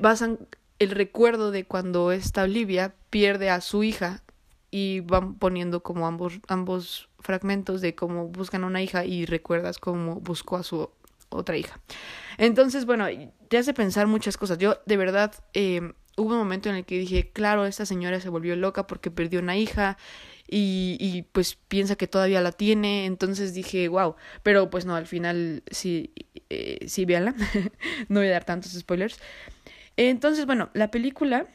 vas 0.00 0.24
el 0.78 0.90
recuerdo 0.90 1.50
de 1.50 1.64
cuando 1.64 2.12
esta 2.12 2.42
Olivia 2.44 2.94
pierde 3.10 3.50
a 3.50 3.60
su 3.60 3.82
hija 3.82 4.22
y 4.70 5.00
van 5.00 5.34
poniendo 5.34 5.82
como 5.82 6.06
ambos, 6.06 6.40
ambos 6.48 7.08
fragmentos 7.18 7.80
de 7.80 7.94
cómo 7.94 8.28
buscan 8.28 8.64
a 8.64 8.68
una 8.68 8.82
hija 8.82 9.04
y 9.04 9.26
recuerdas 9.26 9.78
cómo 9.78 10.16
buscó 10.20 10.56
a 10.56 10.62
su 10.62 10.90
otra 11.28 11.56
hija. 11.56 11.80
Entonces, 12.38 12.86
bueno, 12.86 13.06
te 13.48 13.58
hace 13.58 13.74
pensar 13.74 14.06
muchas 14.06 14.36
cosas. 14.36 14.58
Yo, 14.58 14.76
de 14.86 14.96
verdad, 14.96 15.34
eh, 15.54 15.92
hubo 16.20 16.32
un 16.32 16.38
momento 16.38 16.68
en 16.68 16.76
el 16.76 16.84
que 16.84 16.98
dije, 16.98 17.30
claro, 17.32 17.66
esta 17.66 17.86
señora 17.86 18.20
se 18.20 18.28
volvió 18.28 18.54
loca 18.56 18.86
porque 18.86 19.10
perdió 19.10 19.40
una 19.40 19.56
hija 19.56 19.96
y, 20.52 21.26
pues 21.32 21.56
piensa 21.68 21.96
que 21.96 22.06
todavía 22.06 22.40
la 22.40 22.52
tiene. 22.52 23.06
Entonces 23.06 23.54
dije, 23.54 23.88
wow, 23.88 24.16
pero 24.42 24.68
pues 24.68 24.84
no, 24.84 24.96
al 24.96 25.06
final 25.06 25.62
sí, 25.70 26.12
eh, 26.50 26.86
sí, 26.88 27.04
véanla. 27.04 27.34
no 28.08 28.20
voy 28.20 28.28
a 28.28 28.32
dar 28.32 28.44
tantos 28.44 28.72
spoilers. 28.72 29.20
Entonces, 29.96 30.46
bueno, 30.46 30.70
la 30.74 30.90
película 30.90 31.46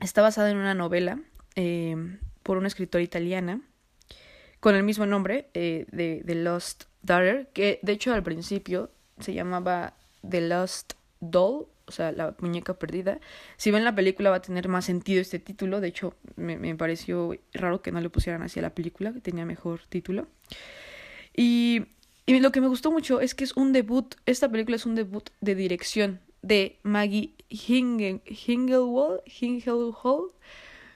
está 0.00 0.22
basada 0.22 0.50
en 0.50 0.56
una 0.56 0.74
novela 0.74 1.20
eh, 1.54 1.96
por 2.42 2.58
una 2.58 2.68
escritora 2.68 3.02
italiana 3.02 3.60
con 4.60 4.74
el 4.74 4.82
mismo 4.82 5.06
nombre 5.06 5.48
eh, 5.54 5.86
de 5.92 6.22
The 6.26 6.34
Lost 6.34 6.84
Daughter, 7.02 7.48
que 7.52 7.78
de 7.82 7.92
hecho 7.92 8.12
al 8.12 8.22
principio 8.22 8.90
se 9.20 9.32
llamaba 9.32 9.94
The 10.28 10.40
Lost 10.40 10.94
Doll, 11.20 11.66
o 11.86 11.92
sea, 11.92 12.12
la 12.12 12.34
muñeca 12.40 12.74
perdida. 12.74 13.20
Si 13.56 13.70
ven 13.70 13.84
la 13.84 13.94
película 13.94 14.30
va 14.30 14.36
a 14.36 14.42
tener 14.42 14.68
más 14.68 14.84
sentido 14.84 15.20
este 15.20 15.38
título, 15.38 15.80
de 15.80 15.88
hecho 15.88 16.14
me, 16.36 16.56
me 16.56 16.74
pareció 16.74 17.34
raro 17.52 17.82
que 17.82 17.92
no 17.92 18.00
le 18.00 18.10
pusieran 18.10 18.42
así 18.42 18.58
a 18.58 18.62
la 18.62 18.74
película, 18.74 19.12
que 19.12 19.20
tenía 19.20 19.44
mejor 19.44 19.80
título. 19.88 20.26
Y, 21.34 21.86
y 22.26 22.40
lo 22.40 22.50
que 22.52 22.60
me 22.60 22.68
gustó 22.68 22.90
mucho 22.90 23.20
es 23.20 23.34
que 23.34 23.44
es 23.44 23.56
un 23.56 23.72
debut, 23.72 24.14
esta 24.26 24.48
película 24.50 24.76
es 24.76 24.86
un 24.86 24.94
debut 24.94 25.30
de 25.40 25.54
dirección 25.54 26.20
de 26.42 26.78
Maggie 26.82 27.34
Hingle, 27.48 28.20
Hinglewall, 28.26 29.22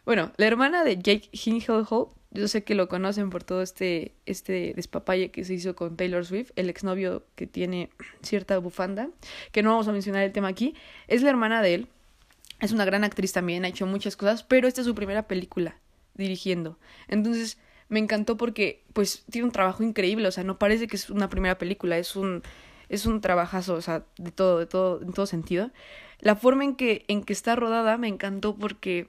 bueno, 0.05 0.33
la 0.37 0.47
hermana 0.47 0.83
de 0.83 0.97
Jake 0.97 1.29
Hinglewall 1.33 2.09
yo 2.31 2.47
sé 2.49 2.63
que 2.63 2.75
lo 2.75 2.89
conocen 2.89 3.31
por 3.31 3.43
todo 3.43 3.63
este, 3.63 4.15
este 4.27 4.73
despapalle 4.77 5.31
que 5.31 5.45
se 5.45 5.55
hizo 5.55 5.75
con 5.75 5.97
Taylor 5.97 6.25
Swift, 6.25 6.51
el 6.57 6.71
exnovio 6.71 7.25
que 7.35 7.47
tiene 7.47 7.91
cierta 8.23 8.59
bufanda, 8.59 9.09
que 9.53 9.63
no 9.63 9.71
vamos 9.71 9.89
a 9.89 9.93
mencionar 9.93 10.23
el 10.23 10.33
tema 10.33 10.49
aquí, 10.49 10.75
es 11.09 11.23
la 11.23 11.31
hermana 11.31 11.63
de 11.63 11.75
él, 11.75 11.89
es 12.61 12.73
una 12.73 12.85
gran 12.85 13.05
actriz 13.05 13.33
también, 13.33 13.65
ha 13.65 13.69
hecho 13.69 13.87
muchas 13.87 14.17
cosas, 14.17 14.43
pero 14.45 14.69
esta 14.69 14.83
es 14.83 14.87
su 14.87 14.95
primera 14.95 15.27
película 15.27 15.77
dirigiendo. 16.15 16.79
Entonces, 17.09 17.59
me 17.89 17.99
encantó 17.99 18.37
porque 18.37 18.85
pues 18.93 19.25
tiene 19.31 19.47
un 19.47 19.53
trabajo 19.53 19.83
increíble, 19.83 20.29
o 20.29 20.31
sea, 20.31 20.45
no 20.45 20.59
parece 20.59 20.87
que 20.87 20.97
es 20.97 21.11
una 21.11 21.29
primera 21.29 21.59
película, 21.59 21.99
es 21.99 22.17
un 22.17 22.43
es 22.89 23.07
un 23.07 23.21
trabajazo, 23.21 23.75
o 23.75 23.83
sea, 23.83 24.05
de 24.19 24.33
todo, 24.33 24.59
de 24.59 24.67
todo, 24.67 25.01
en 25.01 25.13
todo 25.13 25.25
sentido. 25.27 25.71
La 26.21 26.35
forma 26.35 26.65
en 26.65 26.75
que 26.77 27.05
en 27.09 27.23
que 27.23 27.33
está 27.33 27.57
rodada 27.57 27.99
me 27.99 28.09
encantó 28.09 28.57
porque 28.57 29.09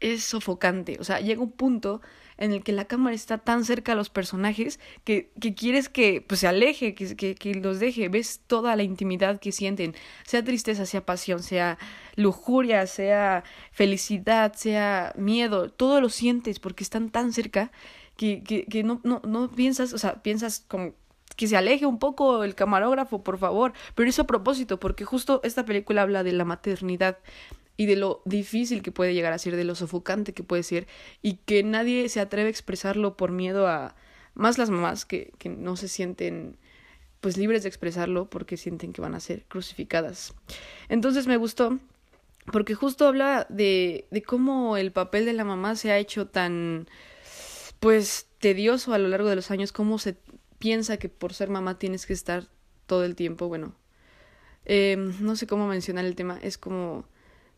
es 0.00 0.24
sofocante, 0.24 0.96
o 1.00 1.04
sea, 1.04 1.20
llega 1.20 1.42
un 1.42 1.52
punto 1.52 2.02
en 2.38 2.52
el 2.52 2.62
que 2.62 2.72
la 2.72 2.86
cámara 2.86 3.14
está 3.14 3.38
tan 3.38 3.64
cerca 3.64 3.92
a 3.92 3.94
los 3.94 4.10
personajes 4.10 4.80
que, 5.04 5.30
que 5.40 5.54
quieres 5.54 5.88
que 5.88 6.24
pues, 6.26 6.40
se 6.40 6.46
aleje, 6.46 6.94
que, 6.94 7.16
que, 7.16 7.34
que, 7.34 7.54
los 7.54 7.80
deje, 7.80 8.08
ves 8.08 8.40
toda 8.46 8.76
la 8.76 8.82
intimidad 8.82 9.40
que 9.40 9.52
sienten, 9.52 9.94
sea 10.24 10.42
tristeza, 10.44 10.86
sea 10.86 11.04
pasión, 11.04 11.42
sea 11.42 11.78
lujuria, 12.16 12.86
sea 12.86 13.44
felicidad, 13.72 14.54
sea 14.54 15.12
miedo, 15.16 15.70
todo 15.70 16.00
lo 16.00 16.08
sientes 16.08 16.58
porque 16.60 16.84
están 16.84 17.10
tan 17.10 17.32
cerca 17.32 17.70
que, 18.16 18.42
que, 18.42 18.64
que 18.66 18.82
no, 18.82 19.00
no, 19.04 19.20
no 19.26 19.50
piensas, 19.50 19.92
o 19.92 19.98
sea, 19.98 20.22
piensas 20.22 20.64
como 20.68 20.94
que 21.36 21.48
se 21.48 21.56
aleje 21.56 21.86
un 21.86 21.98
poco 21.98 22.44
el 22.44 22.54
camarógrafo, 22.54 23.22
por 23.22 23.38
favor, 23.38 23.72
pero 23.94 24.08
eso 24.08 24.22
a 24.22 24.26
propósito, 24.26 24.78
porque 24.78 25.04
justo 25.04 25.40
esta 25.42 25.64
película 25.64 26.02
habla 26.02 26.22
de 26.22 26.32
la 26.32 26.44
maternidad 26.44 27.18
y 27.76 27.86
de 27.86 27.96
lo 27.96 28.22
difícil 28.24 28.82
que 28.82 28.92
puede 28.92 29.14
llegar 29.14 29.32
a 29.32 29.38
ser, 29.38 29.56
de 29.56 29.64
lo 29.64 29.74
sofocante 29.74 30.32
que 30.32 30.42
puede 30.42 30.62
ser 30.62 30.86
y 31.22 31.34
que 31.44 31.62
nadie 31.62 32.08
se 32.08 32.20
atreve 32.20 32.48
a 32.48 32.50
expresarlo 32.50 33.16
por 33.16 33.32
miedo 33.32 33.66
a 33.66 33.96
más 34.34 34.58
las 34.58 34.70
mamás 34.70 35.04
que, 35.04 35.32
que 35.38 35.48
no 35.48 35.76
se 35.76 35.88
sienten 35.88 36.56
pues 37.20 37.36
libres 37.36 37.62
de 37.62 37.68
expresarlo 37.68 38.28
porque 38.28 38.56
sienten 38.56 38.92
que 38.92 39.00
van 39.00 39.14
a 39.14 39.20
ser 39.20 39.44
crucificadas. 39.46 40.34
Entonces 40.88 41.26
me 41.26 41.36
gustó 41.36 41.78
porque 42.52 42.74
justo 42.74 43.06
habla 43.06 43.46
de, 43.48 44.06
de 44.10 44.22
cómo 44.22 44.76
el 44.76 44.92
papel 44.92 45.24
de 45.24 45.32
la 45.32 45.44
mamá 45.44 45.76
se 45.76 45.90
ha 45.90 45.98
hecho 45.98 46.26
tan 46.26 46.86
pues 47.80 48.26
tedioso 48.38 48.92
a 48.92 48.98
lo 48.98 49.08
largo 49.08 49.28
de 49.28 49.36
los 49.36 49.50
años, 49.50 49.72
cómo 49.72 49.98
se 49.98 50.16
piensa 50.58 50.98
que 50.98 51.08
por 51.08 51.34
ser 51.34 51.48
mamá 51.48 51.78
tienes 51.78 52.06
que 52.06 52.12
estar 52.12 52.46
todo 52.86 53.04
el 53.04 53.14
tiempo, 53.14 53.48
bueno, 53.48 53.74
eh, 54.64 54.96
no 55.20 55.36
sé 55.36 55.46
cómo 55.46 55.66
mencionar 55.66 56.04
el 56.04 56.14
tema, 56.14 56.38
es 56.42 56.58
como 56.58 57.06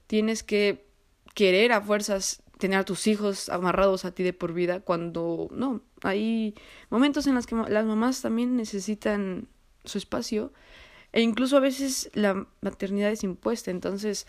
tienes 0.06 0.42
que 0.42 0.86
querer 1.34 1.72
a 1.72 1.80
fuerzas 1.80 2.42
tener 2.58 2.78
a 2.78 2.84
tus 2.84 3.06
hijos 3.06 3.48
amarrados 3.48 4.04
a 4.04 4.12
ti 4.12 4.22
de 4.22 4.32
por 4.32 4.54
vida 4.54 4.80
cuando 4.80 5.48
no, 5.50 5.82
hay 6.02 6.54
momentos 6.88 7.26
en 7.26 7.34
los 7.34 7.46
que 7.46 7.54
las 7.54 7.84
mamás 7.84 8.22
también 8.22 8.56
necesitan 8.56 9.48
su 9.84 9.98
espacio 9.98 10.52
e 11.12 11.20
incluso 11.20 11.56
a 11.56 11.60
veces 11.60 12.10
la 12.14 12.46
maternidad 12.60 13.10
es 13.10 13.24
impuesta, 13.24 13.70
entonces 13.70 14.26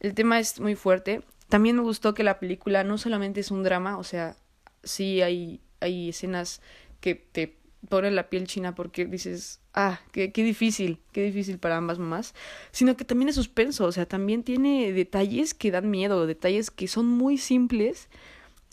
el 0.00 0.14
tema 0.14 0.38
es 0.38 0.60
muy 0.60 0.74
fuerte. 0.74 1.22
También 1.48 1.76
me 1.76 1.82
gustó 1.82 2.14
que 2.14 2.22
la 2.22 2.38
película 2.38 2.84
no 2.84 2.96
solamente 2.96 3.40
es 3.40 3.50
un 3.50 3.62
drama, 3.62 3.98
o 3.98 4.04
sea, 4.04 4.36
sí 4.82 5.20
hay, 5.20 5.60
hay 5.80 6.10
escenas 6.10 6.62
que 7.00 7.14
te 7.14 7.59
ponen 7.88 8.14
la 8.14 8.28
piel 8.28 8.46
china 8.46 8.74
porque 8.74 9.06
dices, 9.06 9.60
ah, 9.74 10.00
qué, 10.12 10.32
qué 10.32 10.42
difícil, 10.42 10.98
qué 11.12 11.22
difícil 11.22 11.58
para 11.58 11.76
ambas 11.76 11.98
mamás, 11.98 12.34
sino 12.72 12.96
que 12.96 13.04
también 13.04 13.28
es 13.28 13.34
suspenso, 13.34 13.86
o 13.86 13.92
sea, 13.92 14.06
también 14.06 14.42
tiene 14.42 14.92
detalles 14.92 15.54
que 15.54 15.70
dan 15.70 15.90
miedo, 15.90 16.26
detalles 16.26 16.70
que 16.70 16.88
son 16.88 17.06
muy 17.06 17.38
simples 17.38 18.08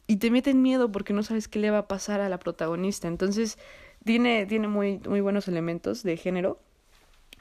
y 0.07 0.17
te 0.17 0.31
meten 0.31 0.61
miedo 0.61 0.91
porque 0.91 1.13
no 1.13 1.23
sabes 1.23 1.47
qué 1.47 1.59
le 1.59 1.69
va 1.69 1.79
a 1.79 1.87
pasar 1.87 2.21
a 2.21 2.29
la 2.29 2.39
protagonista. 2.39 3.07
Entonces, 3.07 3.57
tiene, 4.05 4.45
tiene 4.45 4.67
muy, 4.67 4.99
muy 4.99 5.21
buenos 5.21 5.47
elementos 5.47 6.01
de 6.03 6.17
género. 6.17 6.59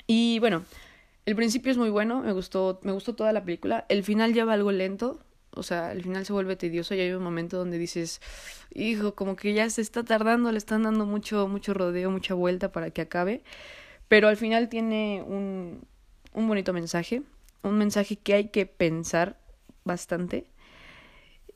Y 0.07 0.39
bueno, 0.41 0.65
el 1.25 1.37
principio 1.37 1.71
es 1.71 1.79
muy 1.79 1.91
bueno, 1.91 2.21
me 2.23 2.33
gustó, 2.33 2.81
me 2.83 2.93
gustó 2.93 3.15
toda 3.15 3.33
la 3.33 3.45
película. 3.45 3.87
El 3.89 4.03
final 4.03 4.35
ya 4.35 4.45
va 4.45 4.55
algo 4.55 4.73
lento, 4.73 5.21
o 5.57 5.63
sea, 5.63 5.93
el 5.93 6.03
final 6.03 6.25
se 6.27 6.33
vuelve 6.33 6.57
tedioso 6.57 6.95
y 6.95 7.01
hay 7.01 7.13
un 7.13 7.23
momento 7.23 7.57
donde 7.57 7.79
dices, 7.79 8.21
hijo, 8.73 9.15
como 9.15 9.37
que 9.37 9.55
ya 9.55 9.69
se 9.71 9.81
está 9.81 10.05
tardando, 10.05 10.53
le 10.53 10.59
están 10.59 10.83
dando 10.83 11.07
mucho, 11.07 11.49
mucho 11.49 11.75
rodeo, 11.75 12.11
mucha 12.11 12.35
vuelta 12.35 12.73
para 12.73 12.91
que 12.91 13.03
acabe. 13.03 13.43
Pero 14.09 14.29
al 14.29 14.37
final 14.37 14.69
tiene 14.69 15.23
un, 15.27 15.87
un 16.33 16.49
bonito 16.49 16.73
mensaje, 16.73 17.23
un 17.63 17.79
mensaje 17.79 18.17
que 18.17 18.35
hay 18.35 18.49
que 18.49 18.67
pensar 18.67 19.39
bastante. 19.85 20.47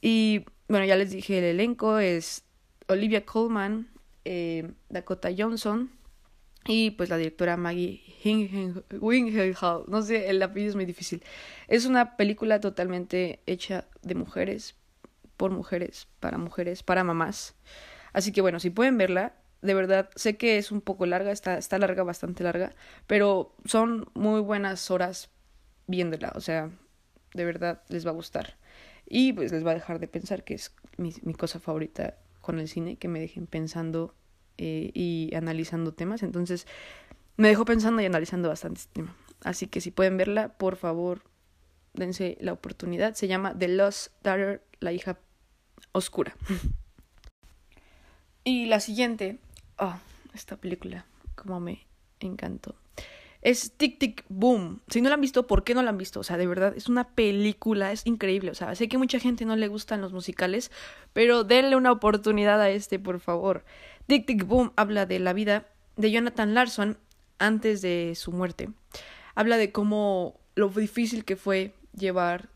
Y 0.01 0.45
bueno, 0.69 0.87
ya 0.87 0.97
les 0.97 1.11
dije, 1.11 1.39
el 1.39 1.45
elenco 1.45 1.99
es 1.99 2.45
Olivia 2.89 3.25
Colman, 3.27 3.89
eh, 4.25 4.73
Dakota 4.89 5.31
Johnson 5.37 5.91
y 6.67 6.91
pues 6.93 7.09
la 7.09 7.17
directora 7.17 7.57
Maggie 7.57 8.03
Wingenhall. 9.01 9.85
No 9.89 10.03
sé, 10.03 10.29
el 10.29 10.43
apellido 10.43 10.71
es 10.71 10.77
muy 10.77 10.85
difícil. 10.85 11.23
Es 11.69 11.87
una 11.87 12.17
película 12.17 12.61
totalmente 12.61 13.41
hecha 13.47 13.87
de 14.03 14.15
mujeres, 14.15 14.75
por 15.37 15.51
mujeres, 15.51 16.07
para 16.21 16.39
mujeres, 16.39 16.83
para 16.83 17.05
mamás. 17.05 17.55
Así 18.13 18.33
que 18.33 18.41
bueno, 18.41 18.61
si 18.61 18.71
pueden 18.71 18.99
verla, 18.99 19.35
de 19.63 19.75
verdad, 19.75 20.11
sé 20.17 20.37
que 20.37 20.59
es 20.59 20.73
un 20.73 20.81
poco 20.81 21.07
larga, 21.07 21.33
está, 21.33 21.59
está 21.59 21.79
larga, 21.79 22.03
bastante 22.03 22.45
larga, 22.45 22.75
pero 23.07 23.55
son 23.65 24.11
muy 24.15 24.41
buenas 24.41 24.91
horas 24.91 25.31
viéndola, 25.87 26.33
o 26.35 26.41
sea, 26.41 26.71
de 27.35 27.45
verdad 27.45 27.83
les 27.89 28.07
va 28.07 28.11
a 28.11 28.15
gustar. 28.15 28.57
Y 29.07 29.33
pues 29.33 29.51
les 29.53 29.67
va 29.67 29.73
a 29.73 29.75
dejar 29.75 29.99
de 29.99 30.09
pensar 30.09 30.45
que 30.45 30.55
es 30.55 30.73
mi 30.97 31.35
cosa 31.35 31.59
favorita 31.59 32.17
con 32.41 32.59
el 32.59 32.69
cine, 32.69 32.97
que 32.97 33.09
me 33.09 33.21
dejen 33.21 33.47
pensando 33.47 34.15
eh, 34.63 34.91
y 34.93 35.35
analizando 35.35 35.95
temas. 35.95 36.23
Entonces, 36.23 36.67
me 37.39 37.49
dejó 37.49 37.65
pensando 37.65 38.03
y 38.03 38.05
analizando 38.05 38.51
bastante 38.51 38.81
este 38.81 38.93
tema. 38.93 39.17
Así 39.43 39.69
que 39.69 39.81
si 39.81 39.91
pueden 39.91 40.19
verla, 40.19 40.51
por 40.59 40.77
favor, 40.77 41.23
dense 41.95 42.37
la 42.43 42.53
oportunidad. 42.53 43.15
Se 43.15 43.27
llama 43.27 43.57
The 43.59 43.69
Lost 43.69 44.13
Daughter, 44.23 44.63
la 44.81 44.93
hija 44.93 45.19
oscura. 45.93 46.37
y 48.45 48.67
la 48.67 48.81
siguiente, 48.81 49.39
oh, 49.79 49.99
esta 50.35 50.59
película, 50.59 51.07
como 51.37 51.59
me 51.59 51.87
encantó. 52.21 52.75
Es 53.41 53.73
Tic 53.79 53.99
Tic 53.99 54.27
Boom. 54.29 54.83
Si 54.89 55.01
no 55.01 55.09
la 55.09 55.15
han 55.15 55.23
visto, 55.23 55.47
¿por 55.47 55.65
qué 55.65 55.75
no 55.75 55.83
la 55.83 55.89
han 55.89 55.97
visto? 55.97 56.21
O 56.21 56.23
sea, 56.23 56.37
de 56.37 56.47
verdad, 56.47 56.75
es 56.77 56.91
una 56.91 57.09
película, 57.15 57.93
es 57.93 58.07
increíble. 58.07 58.51
O 58.51 58.55
sea, 58.55 58.75
sé 58.75 58.89
que 58.89 58.99
mucha 58.99 59.19
gente 59.19 59.47
no 59.47 59.57
le 59.57 59.69
gustan 59.69 60.03
los 60.03 60.13
musicales, 60.13 60.71
pero 61.15 61.45
denle 61.45 61.77
una 61.77 61.93
oportunidad 61.93 62.61
a 62.61 62.69
este, 62.69 62.99
por 62.99 63.21
favor. 63.21 63.65
Tic 64.11 64.27
Tic 64.27 64.45
Boom 64.45 64.73
habla 64.75 65.07
de 65.07 65.21
la 65.21 65.33
vida 65.33 65.69
de 65.97 66.11
Jonathan 66.11 66.53
Larson 66.53 66.99
antes 67.39 67.81
de 67.81 68.15
su 68.17 68.33
muerte. 68.33 68.71
Habla 69.37 69.57
de 69.57 69.71
cómo 69.71 70.41
lo 70.57 70.69
difícil 70.69 71.25
que 71.25 71.37
fue 71.37 71.75
llevar 71.97 72.49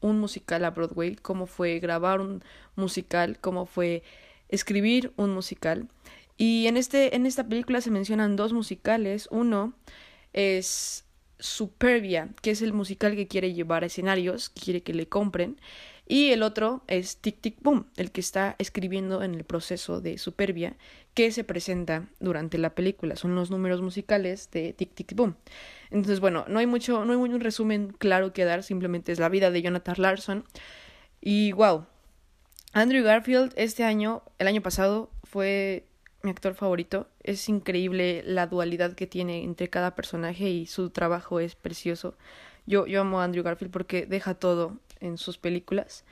un 0.00 0.18
musical 0.18 0.64
a 0.64 0.70
Broadway, 0.70 1.16
cómo 1.16 1.44
fue 1.44 1.78
grabar 1.78 2.22
un 2.22 2.42
musical, 2.74 3.38
cómo 3.38 3.66
fue 3.66 4.02
escribir 4.48 5.12
un 5.16 5.34
musical. 5.34 5.88
Y 6.38 6.68
en, 6.68 6.78
este, 6.78 7.14
en 7.14 7.26
esta 7.26 7.46
película 7.46 7.82
se 7.82 7.90
mencionan 7.90 8.34
dos 8.34 8.54
musicales. 8.54 9.28
Uno 9.30 9.74
es 10.32 11.04
Superbia, 11.38 12.30
que 12.40 12.52
es 12.52 12.62
el 12.62 12.72
musical 12.72 13.14
que 13.14 13.28
quiere 13.28 13.52
llevar 13.52 13.82
a 13.82 13.88
escenarios, 13.88 14.48
que 14.48 14.62
quiere 14.62 14.82
que 14.82 14.94
le 14.94 15.06
compren. 15.06 15.60
Y 16.06 16.32
el 16.32 16.42
otro 16.42 16.82
es 16.86 17.16
Tic 17.16 17.40
Tic 17.40 17.56
Boom, 17.62 17.86
el 17.96 18.10
que 18.10 18.20
está 18.20 18.56
escribiendo 18.58 19.22
en 19.22 19.34
el 19.34 19.44
proceso 19.44 20.00
de 20.00 20.18
Superbia, 20.18 20.76
que 21.14 21.30
se 21.32 21.44
presenta 21.44 22.08
durante 22.20 22.58
la 22.58 22.74
película. 22.74 23.16
Son 23.16 23.34
los 23.34 23.50
números 23.50 23.80
musicales 23.80 24.50
de 24.50 24.74
Tic 24.74 24.94
Tic 24.94 25.14
Boom. 25.14 25.36
Entonces, 25.90 26.20
bueno, 26.20 26.44
no 26.48 26.58
hay 26.58 26.66
mucho, 26.66 27.04
no 27.04 27.12
hay 27.12 27.18
un 27.18 27.40
resumen 27.40 27.94
claro 27.98 28.32
que 28.32 28.44
dar, 28.44 28.62
simplemente 28.62 29.12
es 29.12 29.18
la 29.18 29.30
vida 29.30 29.50
de 29.50 29.62
Jonathan 29.62 29.96
Larson. 29.98 30.44
Y 31.20 31.52
wow, 31.52 31.86
Andrew 32.74 33.02
Garfield 33.02 33.52
este 33.56 33.84
año, 33.84 34.22
el 34.38 34.48
año 34.48 34.60
pasado, 34.60 35.10
fue 35.22 35.86
mi 36.22 36.30
actor 36.30 36.54
favorito. 36.54 37.08
Es 37.22 37.48
increíble 37.48 38.22
la 38.26 38.46
dualidad 38.46 38.94
que 38.94 39.06
tiene 39.06 39.42
entre 39.42 39.70
cada 39.70 39.94
personaje 39.94 40.50
y 40.50 40.66
su 40.66 40.90
trabajo 40.90 41.40
es 41.40 41.54
precioso. 41.54 42.16
Yo, 42.66 42.86
yo 42.86 43.02
amo 43.02 43.20
a 43.20 43.24
Andrew 43.24 43.44
Garfield 43.44 43.72
porque 43.72 44.06
deja 44.06 44.34
todo 44.34 44.80
en 45.00 45.18
sus 45.18 45.38
películas. 45.38 46.04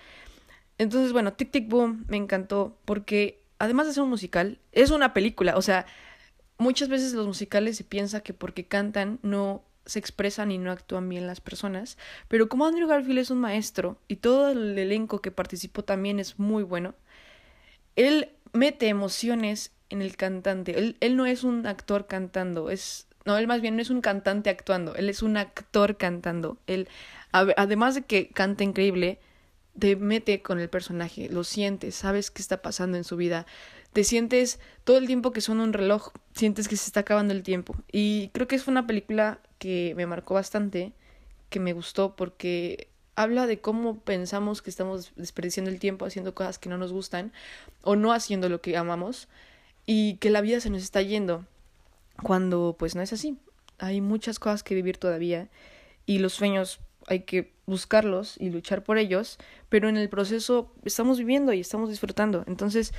Entonces, 0.79 1.12
bueno, 1.12 1.35
Tic 1.35 1.51
Tic 1.51 1.69
Boom 1.69 2.05
me 2.09 2.17
encantó 2.17 2.79
porque 2.85 3.43
además 3.59 3.87
de 3.87 3.93
ser 3.93 4.03
un 4.03 4.11
musical, 4.11 4.59
es 4.73 4.91
una 4.91 5.15
película. 5.15 5.57
O 5.57 5.62
sea, 5.62 5.87
muchas 6.59 6.89
veces 6.89 7.12
los 7.12 7.27
musicales 7.27 7.77
se 7.77 7.85
piensa 7.85 8.21
que 8.21 8.35
porque 8.35 8.67
cantan 8.67 9.21
no 9.23 9.62
se 9.87 9.99
expresan 9.99 10.51
y 10.51 10.59
no 10.59 10.71
actúan 10.71 11.09
bien 11.09 11.27
las 11.27 11.41
personas, 11.41 11.99
pero 12.29 12.49
como 12.49 12.67
Andrew 12.67 12.89
Garfield 12.89 13.19
es 13.19 13.31
un 13.31 13.41
maestro 13.41 13.99
y 14.09 14.17
todo 14.17 14.51
el 14.51 14.79
elenco 14.79 15.21
que 15.21 15.33
participó 15.33 15.83
también 15.83 16.21
es 16.21 16.39
muy 16.39 16.62
bueno, 16.62 16.95
él 17.97 18.31
mete 18.53 18.89
emociones 18.89 19.73
en 19.91 20.03
el 20.03 20.17
cantante. 20.17 20.79
Él, 20.79 20.97
él 21.01 21.17
no 21.17 21.27
es 21.27 21.45
un 21.45 21.67
actor 21.67 22.07
cantando, 22.07 22.71
es 22.71 23.07
no, 23.25 23.37
él 23.38 23.47
más 23.47 23.61
bien 23.61 23.76
no 23.76 23.83
es 23.83 23.91
un 23.91 24.00
cantante 24.00 24.50
actuando, 24.50 24.95
él 24.95 25.09
es 25.09 25.23
un 25.23 25.37
actor 25.37 25.97
cantando. 25.97 26.59
Él, 26.67 26.88
además 27.33 27.95
de 27.95 28.02
que 28.02 28.29
canta 28.29 28.64
increíble, 28.64 29.21
te 29.79 29.97
mete 29.97 30.43
con 30.43 30.59
el 30.59 30.69
personaje, 30.69 31.29
lo 31.29 31.45
sientes, 31.45 31.95
sabes 31.95 32.31
qué 32.31 32.43
está 32.43 32.61
pasando 32.62 32.97
en 32.97 33.05
su 33.05 33.17
vida, 33.17 33.47
te 33.93 34.05
sientes 34.05 34.61
todo 34.85 34.99
el 34.99 35.07
tiempo 35.07 35.33
que 35.33 35.41
suena 35.41 35.62
un 35.64 35.73
reloj, 35.73 36.12
sientes 36.35 36.69
que 36.69 36.76
se 36.76 36.87
está 36.87 37.00
acabando 37.00 37.33
el 37.33 37.43
tiempo. 37.43 37.75
Y 37.91 38.29
creo 38.33 38.49
que 38.49 38.57
es 38.57 38.67
una 38.67 38.87
película 38.87 39.41
que 39.59 39.95
me 39.97 40.07
marcó 40.07 40.35
bastante, 40.35 40.93
que 41.49 41.61
me 41.61 41.73
gustó 41.73 42.17
porque 42.17 42.88
habla 43.14 43.47
de 43.47 43.61
cómo 43.61 44.00
pensamos 44.00 44.62
que 44.62 44.71
estamos 44.71 45.12
desperdiciando 45.17 45.71
el 45.71 45.79
tiempo 45.79 46.07
haciendo 46.07 46.35
cosas 46.35 46.59
que 46.59 46.69
no 46.69 46.79
nos 46.79 46.93
gustan 46.93 47.33
o 47.83 47.95
no 47.95 48.12
haciendo 48.12 48.49
lo 48.49 48.62
que 48.62 48.76
amamos 48.76 49.29
y 49.85 50.17
que 50.17 50.31
la 50.31 50.41
vida 50.41 50.61
se 50.61 50.71
nos 50.71 50.83
está 50.83 51.02
yendo 51.02 51.47
cuando 52.23 52.76
pues 52.79 52.95
no 52.95 53.02
es 53.02 53.12
así. 53.12 53.38
Hay 53.79 54.00
muchas 54.00 54.38
cosas 54.38 54.62
que 54.62 54.75
vivir 54.75 54.99
todavía 54.99 55.49
y 56.07 56.19
los 56.19 56.33
sueños 56.33 56.81
hay 57.07 57.21
que 57.21 57.52
buscarlos 57.67 58.37
y 58.38 58.50
luchar 58.50 58.85
por 58.85 58.99
ellos, 58.99 59.38
pero 59.69 59.88
en 59.88 59.97
el 59.97 60.09
proceso 60.09 60.73
estamos 60.85 61.19
viviendo 61.19 61.52
y 61.52 61.61
estamos 61.61 61.91
disfrutando. 61.91 62.45
Entonces, 62.47 62.93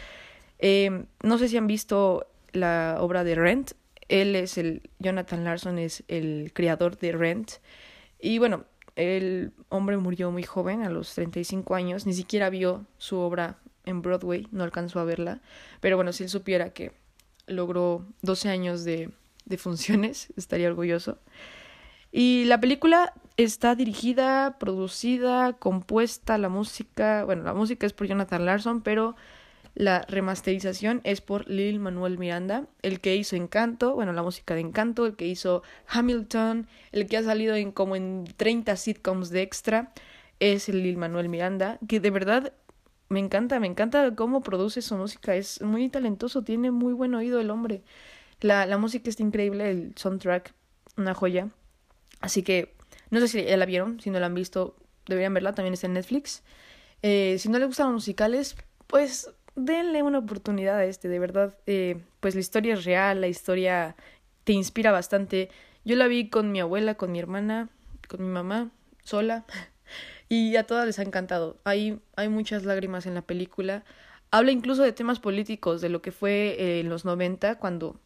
eh, 0.59 1.05
no 1.21 1.37
sé 1.37 1.47
si 1.47 1.57
han 1.57 1.67
visto 1.67 2.27
la 2.51 2.97
obra 2.99 3.23
de 3.23 3.35
Rent. 3.35 3.71
Él 4.09 4.35
es 4.35 4.57
el, 4.57 4.89
Jonathan 4.99 5.43
Larson 5.43 5.79
es 5.79 6.03
el 6.07 6.51
creador 6.53 6.97
de 6.97 7.13
Rent. 7.13 7.51
Y 8.19 8.37
bueno, 8.39 8.65
el 8.95 9.51
hombre 9.69 9.97
murió 9.97 10.31
muy 10.31 10.43
joven, 10.43 10.83
a 10.83 10.89
los 10.89 11.13
35 11.15 11.75
años, 11.75 12.05
ni 12.05 12.13
siquiera 12.13 12.49
vio 12.49 12.85
su 12.97 13.17
obra 13.17 13.57
en 13.85 14.01
Broadway, 14.01 14.47
no 14.51 14.63
alcanzó 14.63 14.99
a 14.99 15.03
verla, 15.03 15.41
pero 15.81 15.97
bueno, 15.97 16.13
si 16.13 16.23
él 16.23 16.29
supiera 16.29 16.69
que 16.71 16.93
logró 17.47 18.05
12 18.21 18.49
años 18.49 18.83
de, 18.83 19.09
de 19.45 19.57
funciones, 19.57 20.33
estaría 20.37 20.67
orgulloso. 20.69 21.19
Y 22.11 22.45
la 22.45 22.59
película 22.59 23.13
está 23.37 23.75
dirigida, 23.75 24.57
producida, 24.59 25.53
compuesta, 25.53 26.37
la 26.37 26.49
música, 26.49 27.23
bueno, 27.25 27.43
la 27.43 27.53
música 27.53 27.87
es 27.87 27.93
por 27.93 28.07
Jonathan 28.07 28.45
Larson, 28.45 28.81
pero 28.81 29.15
La 29.75 30.03
remasterización 30.07 31.01
es 31.03 31.21
por 31.21 31.49
Lil 31.49 31.79
Manuel 31.79 32.19
Miranda, 32.19 32.67
el 32.83 32.99
que 32.99 33.15
hizo 33.15 33.35
Encanto, 33.35 33.95
bueno, 33.95 34.13
la 34.13 34.21
música 34.21 34.53
de 34.53 34.61
Encanto, 34.61 35.07
el 35.07 35.15
que 35.15 35.25
hizo 35.25 35.63
Hamilton, 35.87 36.67
el 36.91 37.07
que 37.07 37.17
ha 37.17 37.23
salido 37.23 37.55
en 37.55 37.71
como 37.71 37.95
en 37.95 38.25
30 38.37 38.75
sitcoms 38.75 39.31
de 39.31 39.41
extra, 39.41 39.91
es 40.39 40.69
el 40.69 40.83
Lil 40.83 40.97
Manuel 40.97 41.27
Miranda, 41.27 41.79
que 41.87 41.99
de 41.99 42.11
verdad 42.11 42.53
me 43.09 43.19
encanta, 43.19 43.59
me 43.59 43.67
encanta 43.67 44.15
cómo 44.15 44.41
produce 44.41 44.81
su 44.81 44.95
música, 44.95 45.35
es 45.35 45.61
muy 45.61 45.89
talentoso, 45.89 46.43
tiene 46.43 46.71
muy 46.71 46.93
buen 46.93 47.13
oído 47.13 47.39
el 47.39 47.49
hombre. 47.49 47.83
La, 48.41 48.65
la 48.65 48.77
música 48.77 49.09
está 49.09 49.23
increíble, 49.23 49.69
el 49.69 49.93
soundtrack, 49.95 50.53
una 50.97 51.13
joya. 51.13 51.49
Así 52.19 52.43
que, 52.43 52.75
no 53.09 53.19
sé 53.19 53.27
si 53.27 53.43
ya 53.43 53.57
la 53.57 53.65
vieron, 53.65 53.99
si 53.99 54.09
no 54.09 54.19
la 54.19 54.27
han 54.27 54.33
visto, 54.33 54.75
deberían 55.07 55.33
verla, 55.33 55.53
también 55.53 55.73
está 55.73 55.87
en 55.87 55.93
Netflix. 55.93 56.43
Eh, 57.01 57.37
si 57.39 57.49
no 57.49 57.59
le 57.59 57.65
gustan 57.65 57.87
los 57.87 57.95
musicales, 57.95 58.55
pues 58.87 59.29
denle 59.55 60.01
una 60.03 60.19
oportunidad 60.19 60.77
a 60.77 60.85
este, 60.85 61.07
de 61.09 61.19
verdad. 61.19 61.57
Eh, 61.67 62.01
pues 62.19 62.33
la 62.35 62.41
historia 62.41 62.73
es 62.73 62.85
real, 62.85 63.21
la 63.21 63.27
historia 63.27 63.95
te 64.43 64.53
inspira 64.53 64.91
bastante. 64.91 65.49
Yo 65.85 65.95
la 65.95 66.07
vi 66.07 66.29
con 66.29 66.51
mi 66.51 66.59
abuela, 66.59 66.95
con 66.95 67.11
mi 67.11 67.19
hermana, 67.19 67.69
con 68.07 68.21
mi 68.21 68.29
mamá, 68.29 68.71
sola. 69.03 69.45
Y 70.29 70.55
a 70.55 70.65
todas 70.65 70.85
les 70.85 70.99
ha 70.99 71.03
encantado. 71.03 71.57
Hay, 71.63 71.99
hay 72.15 72.29
muchas 72.29 72.63
lágrimas 72.63 73.05
en 73.05 73.13
la 73.13 73.21
película. 73.21 73.83
Habla 74.31 74.51
incluso 74.51 74.83
de 74.83 74.93
temas 74.93 75.19
políticos, 75.19 75.81
de 75.81 75.89
lo 75.89 76.01
que 76.01 76.11
fue 76.11 76.55
eh, 76.57 76.79
en 76.79 76.89
los 76.89 77.05
90, 77.05 77.59
cuando 77.59 77.99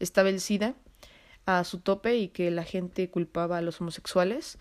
estaba 0.00 0.28
el 0.28 0.40
SIDA 0.40 0.74
a 1.46 1.64
su 1.64 1.80
tope 1.80 2.16
y 2.16 2.28
que 2.28 2.50
la 2.50 2.64
gente 2.64 3.08
culpaba 3.10 3.58
a 3.58 3.62
los 3.62 3.80
homosexuales. 3.80 4.58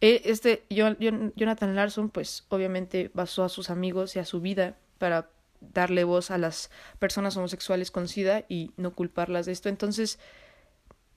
E, 0.00 0.22
este 0.24 0.64
Jonathan 0.70 1.74
Larson, 1.74 2.10
pues 2.10 2.44
obviamente 2.48 3.10
basó 3.14 3.44
a 3.44 3.48
sus 3.48 3.70
amigos 3.70 4.16
y 4.16 4.18
a 4.18 4.24
su 4.24 4.40
vida 4.40 4.76
para 4.98 5.30
darle 5.60 6.04
voz 6.04 6.30
a 6.30 6.38
las 6.38 6.70
personas 6.98 7.36
homosexuales 7.36 7.90
con 7.90 8.08
SIDA 8.08 8.44
y 8.48 8.72
no 8.76 8.94
culparlas 8.94 9.46
de 9.46 9.52
esto. 9.52 9.68
Entonces, 9.68 10.18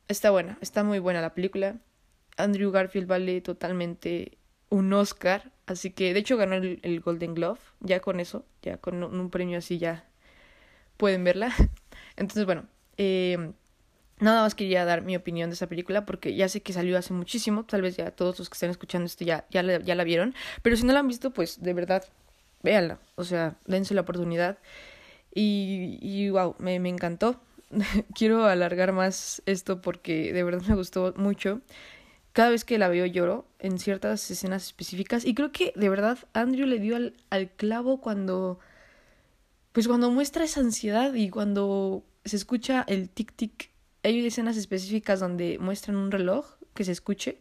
está 0.08 0.32
buena, 0.32 0.58
está 0.62 0.84
muy 0.84 1.00
buena 1.00 1.22
la 1.22 1.34
película. 1.34 1.78
Andrew 2.38 2.72
Garfield 2.72 3.08
vale 3.08 3.42
totalmente 3.42 4.38
un 4.72 4.92
Oscar, 4.94 5.52
así 5.68 5.92
que 5.92 6.14
de 6.14 6.20
hecho 6.22 6.38
ganó 6.38 6.56
el, 6.56 7.02
Golden 7.02 7.36
Glove, 7.36 7.60
ya 7.82 8.00
con 8.00 8.20
eso, 8.20 8.46
ya 8.64 8.78
con 8.78 9.04
un, 9.04 9.30
premio 9.30 9.60
así 9.60 9.78
ya 9.78 10.06
pueden 10.98 11.24
verla. 11.24 11.54
Entonces, 12.16 12.46
bueno, 12.46 12.66
eh, 12.98 13.52
nada 14.20 14.42
más 14.44 14.56
quería 14.56 14.86
dar 14.86 15.02
mi 15.02 15.16
opinión 15.16 15.50
de 15.50 15.56
esa 15.56 15.68
película 15.68 16.06
porque 16.06 16.36
ya 16.36 16.48
sé 16.48 16.62
que 16.62 16.72
salió 16.72 16.98
hace 16.98 17.14
muchísimo, 17.14 17.66
tal 17.66 17.82
vez 17.82 17.98
ya 17.98 18.12
todos 18.12 18.40
los 18.40 18.50
que 18.50 18.56
están 18.56 18.70
escuchando 18.70 19.08
esto 19.08 19.26
ya, 19.26 19.46
ya, 19.52 19.62
la, 19.62 19.80
ya 19.82 19.94
la 19.94 20.06
vieron, 20.06 20.34
pero 20.62 20.78
si 20.78 20.86
no 20.86 20.94
la 20.94 21.00
han 21.00 21.08
visto, 21.08 21.32
pues 21.32 21.62
de 21.62 21.74
verdad, 21.74 22.06
véanla, 22.64 22.98
o 23.16 23.26
sea, 23.26 23.58
dense 23.66 23.94
la 23.94 24.02
oportunidad 24.02 24.58
y, 25.36 26.00
y 26.02 26.30
wow, 26.30 26.56
me, 26.60 26.80
me 26.80 26.90
encantó. 26.90 27.42
Quiero 28.16 28.46
alargar 28.46 28.94
más 28.94 29.42
esto 29.46 29.82
porque 29.82 30.32
de 30.32 30.44
verdad 30.44 30.62
me 30.68 30.76
gustó 30.76 31.14
mucho. 31.18 31.62
Cada 32.34 32.50
vez 32.50 32.64
que 32.64 32.78
la 32.78 32.88
veo 32.88 33.06
lloro 33.06 33.46
en 33.60 33.78
ciertas 33.80 34.30
escenas 34.32 34.66
específicas. 34.66 35.26
Y 35.26 35.34
creo 35.34 35.52
que 35.52 35.74
de 35.76 35.90
verdad 35.90 36.18
Andrew 36.34 36.66
le 36.66 36.80
dio 36.80 36.96
al, 36.96 37.14
al 37.30 37.50
clavo 37.50 38.00
cuando 38.00 38.60
pues 39.72 39.88
cuando 39.88 40.12
muestra 40.12 40.44
esa 40.44 40.60
ansiedad 40.60 41.14
y 41.14 41.30
cuando 41.30 42.04
se 42.26 42.36
escucha 42.36 42.84
el 42.88 43.10
tic 43.10 43.34
tic 43.34 43.72
hay 44.04 44.26
escenas 44.26 44.58
específicas 44.58 45.20
donde 45.20 45.60
muestran 45.60 45.96
un 45.96 46.12
reloj 46.12 46.46
que 46.74 46.84
se 46.84 46.92
escuche 46.92 47.38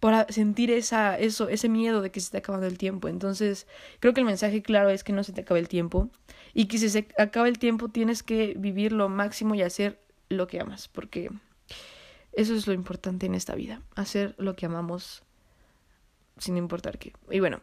para 0.00 0.26
sentir 0.28 0.70
esa, 0.70 1.18
eso, 1.18 1.48
ese 1.48 1.68
miedo 1.68 2.00
de 2.00 2.10
que 2.10 2.20
se 2.20 2.26
esté 2.26 2.38
acabando 2.38 2.66
el 2.66 2.78
tiempo. 2.78 3.08
Entonces, 3.08 3.66
creo 3.98 4.14
que 4.14 4.20
el 4.20 4.26
mensaje 4.26 4.62
claro 4.62 4.90
es 4.90 5.02
que 5.02 5.12
no 5.12 5.24
se 5.24 5.32
te 5.32 5.40
acabe 5.40 5.60
el 5.60 5.68
tiempo. 5.68 6.08
Y 6.54 6.66
que 6.66 6.78
si 6.78 6.88
se 6.88 7.08
acaba 7.18 7.48
el 7.48 7.58
tiempo 7.58 7.88
tienes 7.88 8.22
que 8.22 8.54
vivir 8.56 8.92
lo 8.92 9.08
máximo 9.08 9.54
y 9.54 9.62
hacer 9.62 9.98
lo 10.28 10.46
que 10.46 10.60
amas, 10.60 10.88
porque 10.88 11.30
eso 12.38 12.54
es 12.54 12.68
lo 12.68 12.72
importante 12.72 13.26
en 13.26 13.34
esta 13.34 13.56
vida, 13.56 13.82
hacer 13.96 14.36
lo 14.38 14.54
que 14.54 14.66
amamos 14.66 15.24
sin 16.38 16.56
importar 16.56 16.96
qué. 16.96 17.12
Y 17.32 17.40
bueno, 17.40 17.62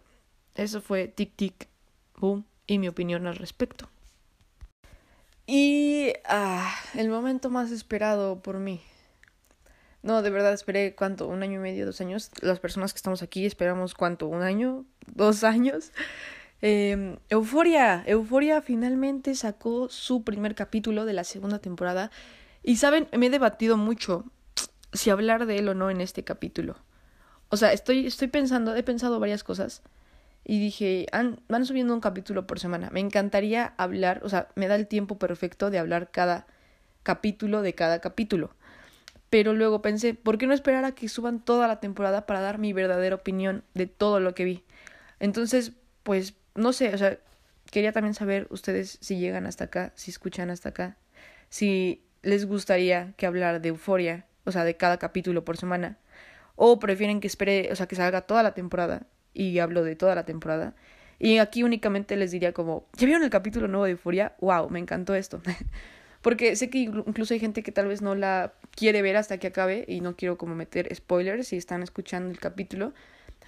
eso 0.53 0.81
fue 0.81 1.07
tic 1.07 1.33
tic 1.37 1.69
boom 2.17 2.43
y 2.67 2.77
mi 2.77 2.89
opinión 2.89 3.25
al 3.25 3.37
respecto. 3.37 3.87
Y 5.47 6.11
ah, 6.25 6.75
el 6.93 7.07
momento 7.07 7.49
más 7.49 7.71
esperado 7.71 8.41
por 8.41 8.59
mí. 8.59 8.81
No, 10.03 10.21
de 10.21 10.29
verdad 10.29 10.51
esperé 10.51 10.93
cuánto, 10.93 11.25
un 11.29 11.41
año 11.41 11.61
y 11.61 11.63
medio, 11.63 11.85
dos 11.85 12.01
años. 12.01 12.29
Las 12.41 12.59
personas 12.59 12.91
que 12.91 12.97
estamos 12.97 13.23
aquí 13.23 13.45
esperamos 13.45 13.93
cuánto, 13.93 14.27
un 14.27 14.41
año, 14.41 14.83
dos 15.07 15.45
años. 15.45 15.93
Eh, 16.61 17.17
Euforia, 17.29 18.03
Euforia 18.07 18.61
finalmente 18.61 19.35
sacó 19.35 19.87
su 19.87 20.25
primer 20.25 20.53
capítulo 20.53 21.05
de 21.05 21.13
la 21.13 21.23
segunda 21.23 21.59
temporada. 21.59 22.11
Y 22.61 22.75
saben, 22.75 23.07
me 23.17 23.27
he 23.27 23.29
debatido 23.29 23.77
mucho 23.77 24.25
si 24.95 25.09
hablar 25.09 25.45
de 25.45 25.57
él 25.57 25.69
o 25.69 25.73
no 25.73 25.89
en 25.89 26.01
este 26.01 26.23
capítulo. 26.23 26.77
O 27.49 27.57
sea, 27.57 27.73
estoy, 27.73 28.07
estoy 28.07 28.27
pensando, 28.27 28.75
he 28.75 28.83
pensado 28.83 29.19
varias 29.19 29.43
cosas 29.43 29.83
y 30.43 30.59
dije, 30.59 31.07
van 31.47 31.65
subiendo 31.65 31.93
un 31.93 32.01
capítulo 32.01 32.45
por 32.47 32.59
semana. 32.59 32.89
Me 32.91 32.99
encantaría 32.99 33.73
hablar, 33.77 34.21
o 34.23 34.29
sea, 34.29 34.49
me 34.55 34.67
da 34.67 34.75
el 34.75 34.87
tiempo 34.87 35.17
perfecto 35.17 35.69
de 35.69 35.79
hablar 35.79 36.11
cada 36.11 36.47
capítulo 37.03 37.61
de 37.61 37.73
cada 37.73 37.99
capítulo. 37.99 38.55
Pero 39.29 39.53
luego 39.53 39.81
pensé, 39.81 40.13
¿por 40.13 40.37
qué 40.37 40.47
no 40.47 40.53
esperar 40.53 40.85
a 40.85 40.93
que 40.93 41.09
suban 41.09 41.43
toda 41.43 41.67
la 41.67 41.79
temporada 41.79 42.25
para 42.25 42.41
dar 42.41 42.57
mi 42.57 42.73
verdadera 42.73 43.15
opinión 43.15 43.63
de 43.73 43.87
todo 43.87 44.19
lo 44.19 44.35
que 44.35 44.45
vi? 44.45 44.63
Entonces, 45.19 45.71
pues, 46.03 46.35
no 46.53 46.73
sé, 46.73 46.93
o 46.93 46.97
sea, 46.97 47.17
quería 47.71 47.91
también 47.91 48.13
saber 48.13 48.47
ustedes 48.51 48.97
si 49.01 49.17
llegan 49.17 49.47
hasta 49.47 49.65
acá, 49.65 49.93
si 49.95 50.11
escuchan 50.11 50.49
hasta 50.49 50.69
acá, 50.69 50.97
si 51.49 52.03
les 52.21 52.45
gustaría 52.45 53.13
que 53.17 53.25
hablar 53.25 53.61
de 53.61 53.69
Euforia, 53.69 54.25
o 54.45 54.51
sea, 54.51 54.63
de 54.63 54.77
cada 54.77 54.97
capítulo 54.97 55.43
por 55.43 55.57
semana, 55.57 55.97
o 56.55 56.79
prefieren 56.79 57.19
que 57.19 57.27
espere, 57.27 57.69
o 57.71 57.75
sea, 57.75 57.87
que 57.87 57.95
salga 57.95 58.21
toda 58.21 58.43
la 58.43 58.53
temporada 58.53 59.07
y 59.33 59.59
hablo 59.59 59.83
de 59.83 59.95
toda 59.95 60.15
la 60.15 60.25
temporada. 60.25 60.73
Y 61.19 61.37
aquí 61.37 61.63
únicamente 61.63 62.15
les 62.15 62.31
diría 62.31 62.53
como, 62.53 62.87
¿ya 62.97 63.05
vieron 63.05 63.23
el 63.23 63.29
capítulo 63.29 63.67
nuevo 63.67 63.85
de 63.85 63.91
Euforia? 63.91 64.33
¡Wow! 64.39 64.69
Me 64.69 64.79
encantó 64.79 65.15
esto. 65.15 65.41
Porque 66.21 66.55
sé 66.55 66.69
que 66.69 66.79
incluso 66.79 67.33
hay 67.33 67.39
gente 67.39 67.61
que 67.61 67.71
tal 67.71 67.87
vez 67.87 68.01
no 68.01 68.15
la 68.15 68.53
quiere 68.71 69.01
ver 69.01 69.15
hasta 69.15 69.37
que 69.37 69.47
acabe 69.47 69.85
y 69.87 70.01
no 70.01 70.15
quiero 70.15 70.37
como 70.37 70.55
meter 70.55 70.93
spoilers 70.93 71.49
si 71.49 71.57
están 71.57 71.83
escuchando 71.83 72.31
el 72.31 72.39
capítulo. 72.39 72.93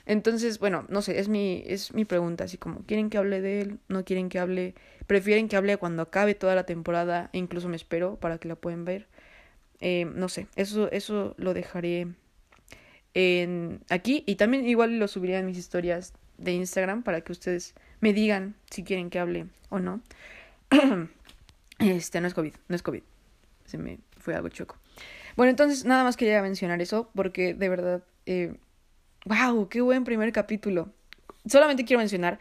Entonces, 0.06 0.60
bueno, 0.60 0.86
no 0.88 1.02
sé, 1.02 1.20
es 1.20 1.28
mi, 1.28 1.64
es 1.66 1.94
mi 1.94 2.06
pregunta, 2.06 2.46
así 2.46 2.58
como, 2.58 2.86
¿quieren 2.86 3.10
que 3.10 3.18
hable 3.18 3.42
de 3.42 3.62
él? 3.62 3.80
¿No 3.90 4.06
quieren 4.06 4.30
que 4.30 4.40
hable? 4.40 4.76
¿Prefieren 5.06 5.50
que 5.50 5.58
hable 5.58 5.76
cuando 5.78 6.04
acabe 6.04 6.34
toda 6.34 6.56
la 6.56 6.66
temporada 6.66 7.30
e 7.34 7.40
incluso 7.40 7.68
me 7.68 7.76
espero 7.76 8.16
para 8.18 8.38
que 8.38 8.48
la 8.48 8.56
puedan 8.56 8.86
ver? 8.86 9.08
Eh, 9.80 10.06
no 10.06 10.30
sé, 10.30 10.48
eso, 10.56 10.92
eso 10.92 11.36
lo 11.38 11.54
dejaré 11.54 12.08
en, 13.14 13.82
aquí 13.90 14.24
y 14.26 14.36
también 14.36 14.68
igual 14.68 15.00
lo 15.00 15.08
subiría 15.08 15.40
en 15.40 15.46
mis 15.46 15.58
historias 15.58 16.14
de 16.38 16.54
Instagram 16.54 17.04
para 17.04 17.22
que 17.22 17.32
ustedes 17.32 17.76
me 18.00 18.14
digan 18.14 18.56
si 18.70 18.84
quieren 18.84 19.10
que 19.10 19.20
hable 19.20 19.48
o 19.70 19.80
no. 19.80 20.02
este 21.80 22.22
no 22.22 22.28
es 22.28 22.34
COVID, 22.34 22.54
no 22.68 22.76
es 22.76 22.84
COVID. 22.84 23.04
Se 23.66 23.78
me 23.78 24.00
fue 24.18 24.36
algo 24.36 24.50
choco. 24.50 24.78
Bueno, 25.36 25.52
entonces 25.52 25.86
nada 25.86 26.04
más 26.04 26.18
quería 26.18 26.42
mencionar 26.42 26.82
eso 26.82 27.10
porque 27.14 27.54
de 27.54 27.70
verdad, 27.70 28.04
eh, 28.26 28.56
wow, 29.26 29.70
qué 29.70 29.82
buen 29.82 30.04
primer 30.04 30.32
capítulo. 30.32 30.92
Solamente 31.46 31.86
quiero 31.86 32.00
mencionar 32.00 32.40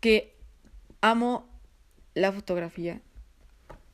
que 0.00 0.34
amo 1.00 1.48
la 2.14 2.32
fotografía 2.32 3.00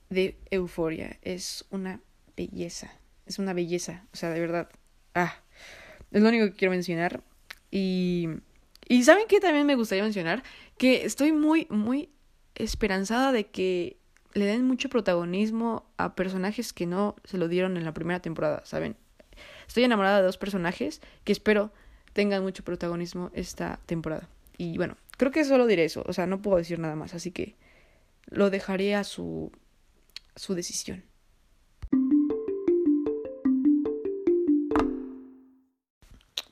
de 0.08 0.36
Euforia. 0.50 1.18
Es 1.22 1.64
una 1.70 2.00
belleza, 2.40 2.90
es 3.26 3.38
una 3.38 3.52
belleza, 3.52 4.06
o 4.12 4.16
sea, 4.16 4.30
de 4.30 4.40
verdad. 4.40 4.68
Ah, 5.14 5.34
es 6.10 6.22
lo 6.22 6.28
único 6.28 6.46
que 6.46 6.52
quiero 6.52 6.72
mencionar. 6.72 7.22
Y, 7.70 8.28
y 8.88 9.04
¿saben 9.04 9.26
qué 9.28 9.40
también 9.40 9.66
me 9.66 9.76
gustaría 9.76 10.02
mencionar? 10.02 10.42
Que 10.78 11.04
estoy 11.04 11.32
muy, 11.32 11.66
muy 11.70 12.10
esperanzada 12.54 13.32
de 13.32 13.46
que 13.46 13.98
le 14.32 14.46
den 14.46 14.64
mucho 14.66 14.88
protagonismo 14.88 15.84
a 15.96 16.14
personajes 16.14 16.72
que 16.72 16.86
no 16.86 17.16
se 17.24 17.36
lo 17.36 17.48
dieron 17.48 17.76
en 17.76 17.84
la 17.84 17.92
primera 17.92 18.20
temporada, 18.20 18.62
¿saben? 18.64 18.96
Estoy 19.66 19.84
enamorada 19.84 20.18
de 20.18 20.24
dos 20.24 20.38
personajes 20.38 21.00
que 21.24 21.32
espero 21.32 21.72
tengan 22.12 22.42
mucho 22.42 22.64
protagonismo 22.64 23.30
esta 23.34 23.80
temporada. 23.86 24.28
Y 24.56 24.76
bueno, 24.76 24.96
creo 25.16 25.30
que 25.30 25.44
solo 25.44 25.66
diré 25.66 25.84
eso, 25.84 26.04
o 26.06 26.12
sea, 26.12 26.26
no 26.26 26.42
puedo 26.42 26.58
decir 26.58 26.78
nada 26.78 26.96
más, 26.96 27.14
así 27.14 27.30
que 27.30 27.56
lo 28.26 28.50
dejaré 28.50 28.94
a 28.94 29.04
su, 29.04 29.52
su 30.36 30.54
decisión. 30.54 31.04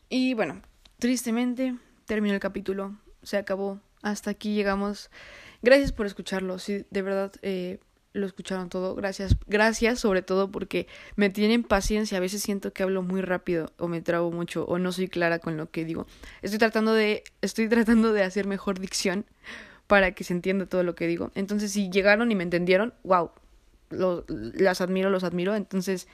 Y 0.09 0.35
bueno, 0.35 0.63
tristemente 0.99 1.77
terminó 2.07 2.35
el 2.35 2.41
capítulo, 2.41 2.97
se 3.23 3.37
acabó, 3.37 3.81
hasta 4.03 4.31
aquí 4.31 4.55
llegamos. 4.55 5.11
Gracias 5.63 5.93
por 5.93 6.07
escucharlo, 6.07 6.59
sí, 6.59 6.87
de 6.91 7.03
verdad 7.03 7.33
eh, 7.43 7.79
lo 8.13 8.27
escucharon 8.27 8.69
todo. 8.69 8.95
Gracias, 8.95 9.37
gracias 9.47 10.01
sobre 10.01 10.23
todo 10.23 10.51
porque 10.51 10.87
me 11.17 11.31
tienen 11.31 11.63
paciencia. 11.63 12.19
A 12.19 12.21
veces 12.21 12.43
siento 12.43 12.73
que 12.73 12.83
hablo 12.83 13.03
muy 13.03 13.21
rápido 13.21 13.73
o 13.79 13.89
me 13.89 14.01
trago 14.01 14.31
mucho 14.31 14.65
o 14.65 14.79
no 14.79 14.93
soy 14.93 15.09
clara 15.09 15.39
con 15.39 15.57
lo 15.57 15.71
que 15.71 15.85
digo. 15.85 16.07
Estoy 16.43 16.59
tratando 16.59 16.95
de, 16.95 17.25
estoy 17.43 17.69
tratando 17.69 18.13
de 18.13 18.23
hacer 18.23 18.47
mejor 18.47 18.79
dicción 18.79 19.27
para 19.87 20.13
que 20.13 20.25
se 20.25 20.35
entienda 20.35 20.67
todo 20.67 20.83
lo 20.83 20.95
que 20.95 21.07
digo. 21.07 21.33
Entonces, 21.35 21.73
si 21.73 21.91
llegaron 21.91 22.31
y 22.31 22.35
me 22.35 22.45
entendieron, 22.45 22.93
wow, 23.05 23.31
las 23.91 24.81
admiro, 24.81 25.09
los 25.11 25.25
admiro. 25.25 25.55
Entonces, 25.57 26.09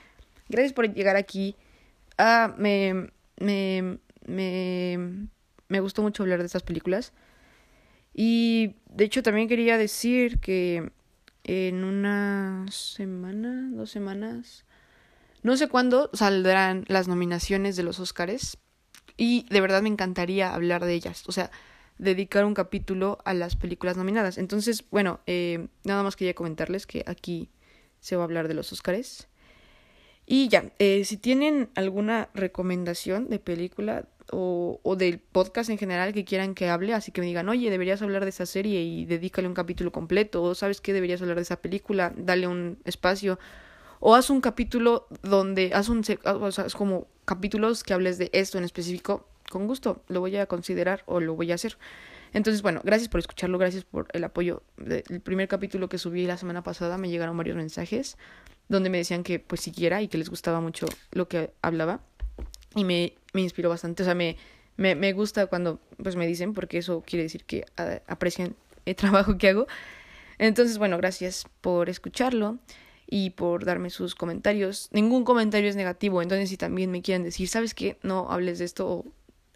gracias 0.47 0.73
por 0.73 0.91
llegar 0.93 1.17
aquí. 1.17 1.55
Ah, 2.17 2.55
me, 2.57 3.09
me, 3.37 3.99
me, 4.25 5.27
me 5.67 5.79
gustó 5.79 6.01
mucho 6.01 6.23
hablar 6.23 6.39
de 6.39 6.45
estas 6.45 6.63
películas. 6.63 7.13
Y 8.13 8.75
de 8.87 9.05
hecho 9.05 9.23
también 9.23 9.47
quería 9.47 9.77
decir 9.77 10.39
que 10.39 10.91
en 11.43 11.83
una 11.83 12.65
semana, 12.71 13.69
dos 13.71 13.91
semanas, 13.91 14.65
no 15.43 15.57
sé 15.57 15.67
cuándo 15.67 16.09
saldrán 16.13 16.85
las 16.87 17.07
nominaciones 17.07 17.75
de 17.75 17.83
los 17.83 17.99
Oscars 17.99 18.57
y 19.17 19.45
de 19.49 19.61
verdad 19.61 19.81
me 19.81 19.89
encantaría 19.89 20.53
hablar 20.53 20.83
de 20.85 20.93
ellas, 20.93 21.23
o 21.27 21.31
sea, 21.31 21.51
dedicar 21.97 22.45
un 22.45 22.53
capítulo 22.53 23.19
a 23.25 23.33
las 23.33 23.55
películas 23.55 23.95
nominadas. 23.95 24.37
Entonces, 24.37 24.85
bueno, 24.89 25.19
eh, 25.27 25.67
nada 25.83 26.03
más 26.03 26.15
quería 26.15 26.33
comentarles 26.33 26.87
que 26.87 27.03
aquí 27.05 27.49
se 27.99 28.15
va 28.15 28.23
a 28.23 28.25
hablar 28.25 28.47
de 28.47 28.53
los 28.55 28.71
Oscars. 28.73 29.27
Y 30.25 30.47
ya, 30.47 30.71
eh, 30.79 31.05
si 31.05 31.17
tienen 31.17 31.69
alguna 31.75 32.29
recomendación 32.33 33.29
de 33.29 33.39
película, 33.39 34.07
o, 34.31 34.79
o 34.83 34.95
del 34.95 35.19
podcast 35.19 35.69
en 35.69 35.77
general 35.77 36.13
que 36.13 36.25
quieran 36.25 36.55
que 36.55 36.69
hable, 36.69 36.93
así 36.93 37.11
que 37.11 37.21
me 37.21 37.27
digan, 37.27 37.49
oye, 37.49 37.69
deberías 37.69 38.01
hablar 38.01 38.23
de 38.23 38.29
esa 38.29 38.45
serie 38.45 38.81
y 38.81 39.05
dedícale 39.05 39.47
un 39.47 39.53
capítulo 39.53 39.91
completo, 39.91 40.43
o 40.43 40.55
sabes 40.55 40.81
qué, 40.81 40.93
deberías 40.93 41.21
hablar 41.21 41.37
de 41.37 41.43
esa 41.43 41.57
película, 41.57 42.13
dale 42.15 42.47
un 42.47 42.79
espacio, 42.85 43.39
o 43.99 44.15
haz 44.15 44.29
un 44.29 44.41
capítulo 44.41 45.07
donde, 45.21 45.71
haz 45.73 45.89
un, 45.89 46.03
o 46.23 46.51
sea, 46.51 46.65
es 46.65 46.73
como 46.73 47.07
capítulos 47.25 47.83
que 47.83 47.93
hables 47.93 48.17
de 48.17 48.29
esto 48.33 48.57
en 48.57 48.63
específico, 48.63 49.27
con 49.49 49.67
gusto, 49.67 50.01
lo 50.07 50.21
voy 50.21 50.35
a 50.37 50.47
considerar 50.47 51.03
o 51.05 51.19
lo 51.19 51.35
voy 51.35 51.51
a 51.51 51.55
hacer. 51.55 51.77
Entonces, 52.33 52.61
bueno, 52.61 52.81
gracias 52.83 53.09
por 53.09 53.19
escucharlo, 53.19 53.57
gracias 53.57 53.85
por 53.85 54.07
el 54.11 54.23
apoyo. 54.23 54.63
El 54.77 55.21
primer 55.21 55.47
capítulo 55.47 55.87
que 55.87 55.97
subí 55.97 56.25
la 56.25 56.35
semana 56.35 56.63
pasada 56.63 56.97
me 56.97 57.09
llegaron 57.09 57.37
varios 57.37 57.55
mensajes 57.55 58.17
donde 58.67 58.89
me 58.89 58.97
decían 58.97 59.23
que 59.23 59.39
pues 59.39 59.61
siguiera 59.61 60.01
y 60.01 60.07
que 60.07 60.17
les 60.17 60.29
gustaba 60.29 60.59
mucho 60.59 60.85
lo 61.11 61.27
que 61.27 61.51
hablaba 61.61 62.01
y 62.75 62.83
me, 62.83 63.13
me 63.33 63.41
inspiró 63.41 63.69
bastante. 63.69 64.03
O 64.03 64.05
sea, 64.05 64.15
me, 64.15 64.37
me, 64.77 64.95
me, 64.95 65.13
gusta 65.13 65.47
cuando 65.47 65.79
pues 66.01 66.15
me 66.15 66.27
dicen, 66.27 66.53
porque 66.53 66.77
eso 66.77 67.03
quiere 67.05 67.23
decir 67.23 67.45
que 67.45 67.65
aprecian 68.07 68.55
el 68.85 68.95
trabajo 68.95 69.37
que 69.37 69.49
hago. 69.49 69.67
Entonces, 70.37 70.77
bueno, 70.77 70.97
gracias 70.97 71.45
por 71.61 71.89
escucharlo 71.89 72.59
y 73.07 73.31
por 73.31 73.65
darme 73.65 73.89
sus 73.89 74.15
comentarios. 74.15 74.89
Ningún 74.91 75.23
comentario 75.23 75.69
es 75.69 75.75
negativo, 75.75 76.21
entonces 76.21 76.49
si 76.49 76.57
también 76.57 76.91
me 76.91 77.01
quieren 77.01 77.23
decir, 77.23 77.47
¿sabes 77.47 77.73
qué? 77.73 77.97
No 78.03 78.29
hables 78.31 78.59
de 78.59 78.65
esto 78.65 78.87
o 78.87 79.05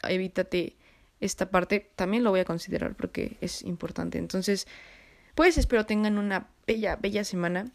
evítate 0.03 0.77
esta 1.19 1.49
parte, 1.49 1.91
también 1.95 2.23
lo 2.23 2.29
voy 2.29 2.39
a 2.39 2.45
considerar 2.45 2.95
porque 2.95 3.37
es 3.41 3.63
importante. 3.63 4.17
Entonces, 4.17 4.67
pues 5.35 5.57
espero 5.57 5.85
tengan 5.85 6.17
una 6.17 6.47
bella, 6.65 6.95
bella 6.95 7.23
semana, 7.23 7.71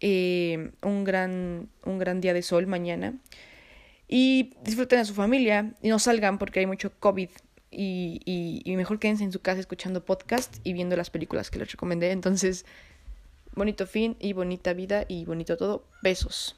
eh, 0.00 0.70
un, 0.82 1.04
gran, 1.04 1.68
un 1.84 1.98
gran 1.98 2.20
día 2.20 2.34
de 2.34 2.42
sol 2.42 2.66
mañana 2.66 3.14
y 4.08 4.54
disfruten 4.62 5.00
a 5.00 5.04
su 5.04 5.14
familia 5.14 5.74
y 5.82 5.88
no 5.88 5.98
salgan 5.98 6.38
porque 6.38 6.60
hay 6.60 6.66
mucho 6.66 6.92
COVID 6.98 7.30
y, 7.70 8.20
y, 8.24 8.62
y, 8.64 8.76
mejor 8.76 8.98
quédense 8.98 9.24
en 9.24 9.32
su 9.32 9.40
casa 9.40 9.60
escuchando 9.60 10.04
podcast 10.04 10.56
y 10.64 10.72
viendo 10.72 10.96
las 10.96 11.10
películas 11.10 11.50
que 11.50 11.58
les 11.58 11.70
recomendé. 11.70 12.10
Entonces, 12.10 12.64
bonito 13.54 13.86
fin 13.86 14.16
y 14.20 14.32
bonita 14.32 14.72
vida 14.72 15.04
y 15.08 15.24
bonito 15.24 15.56
todo. 15.56 15.84
Besos. 16.02 16.56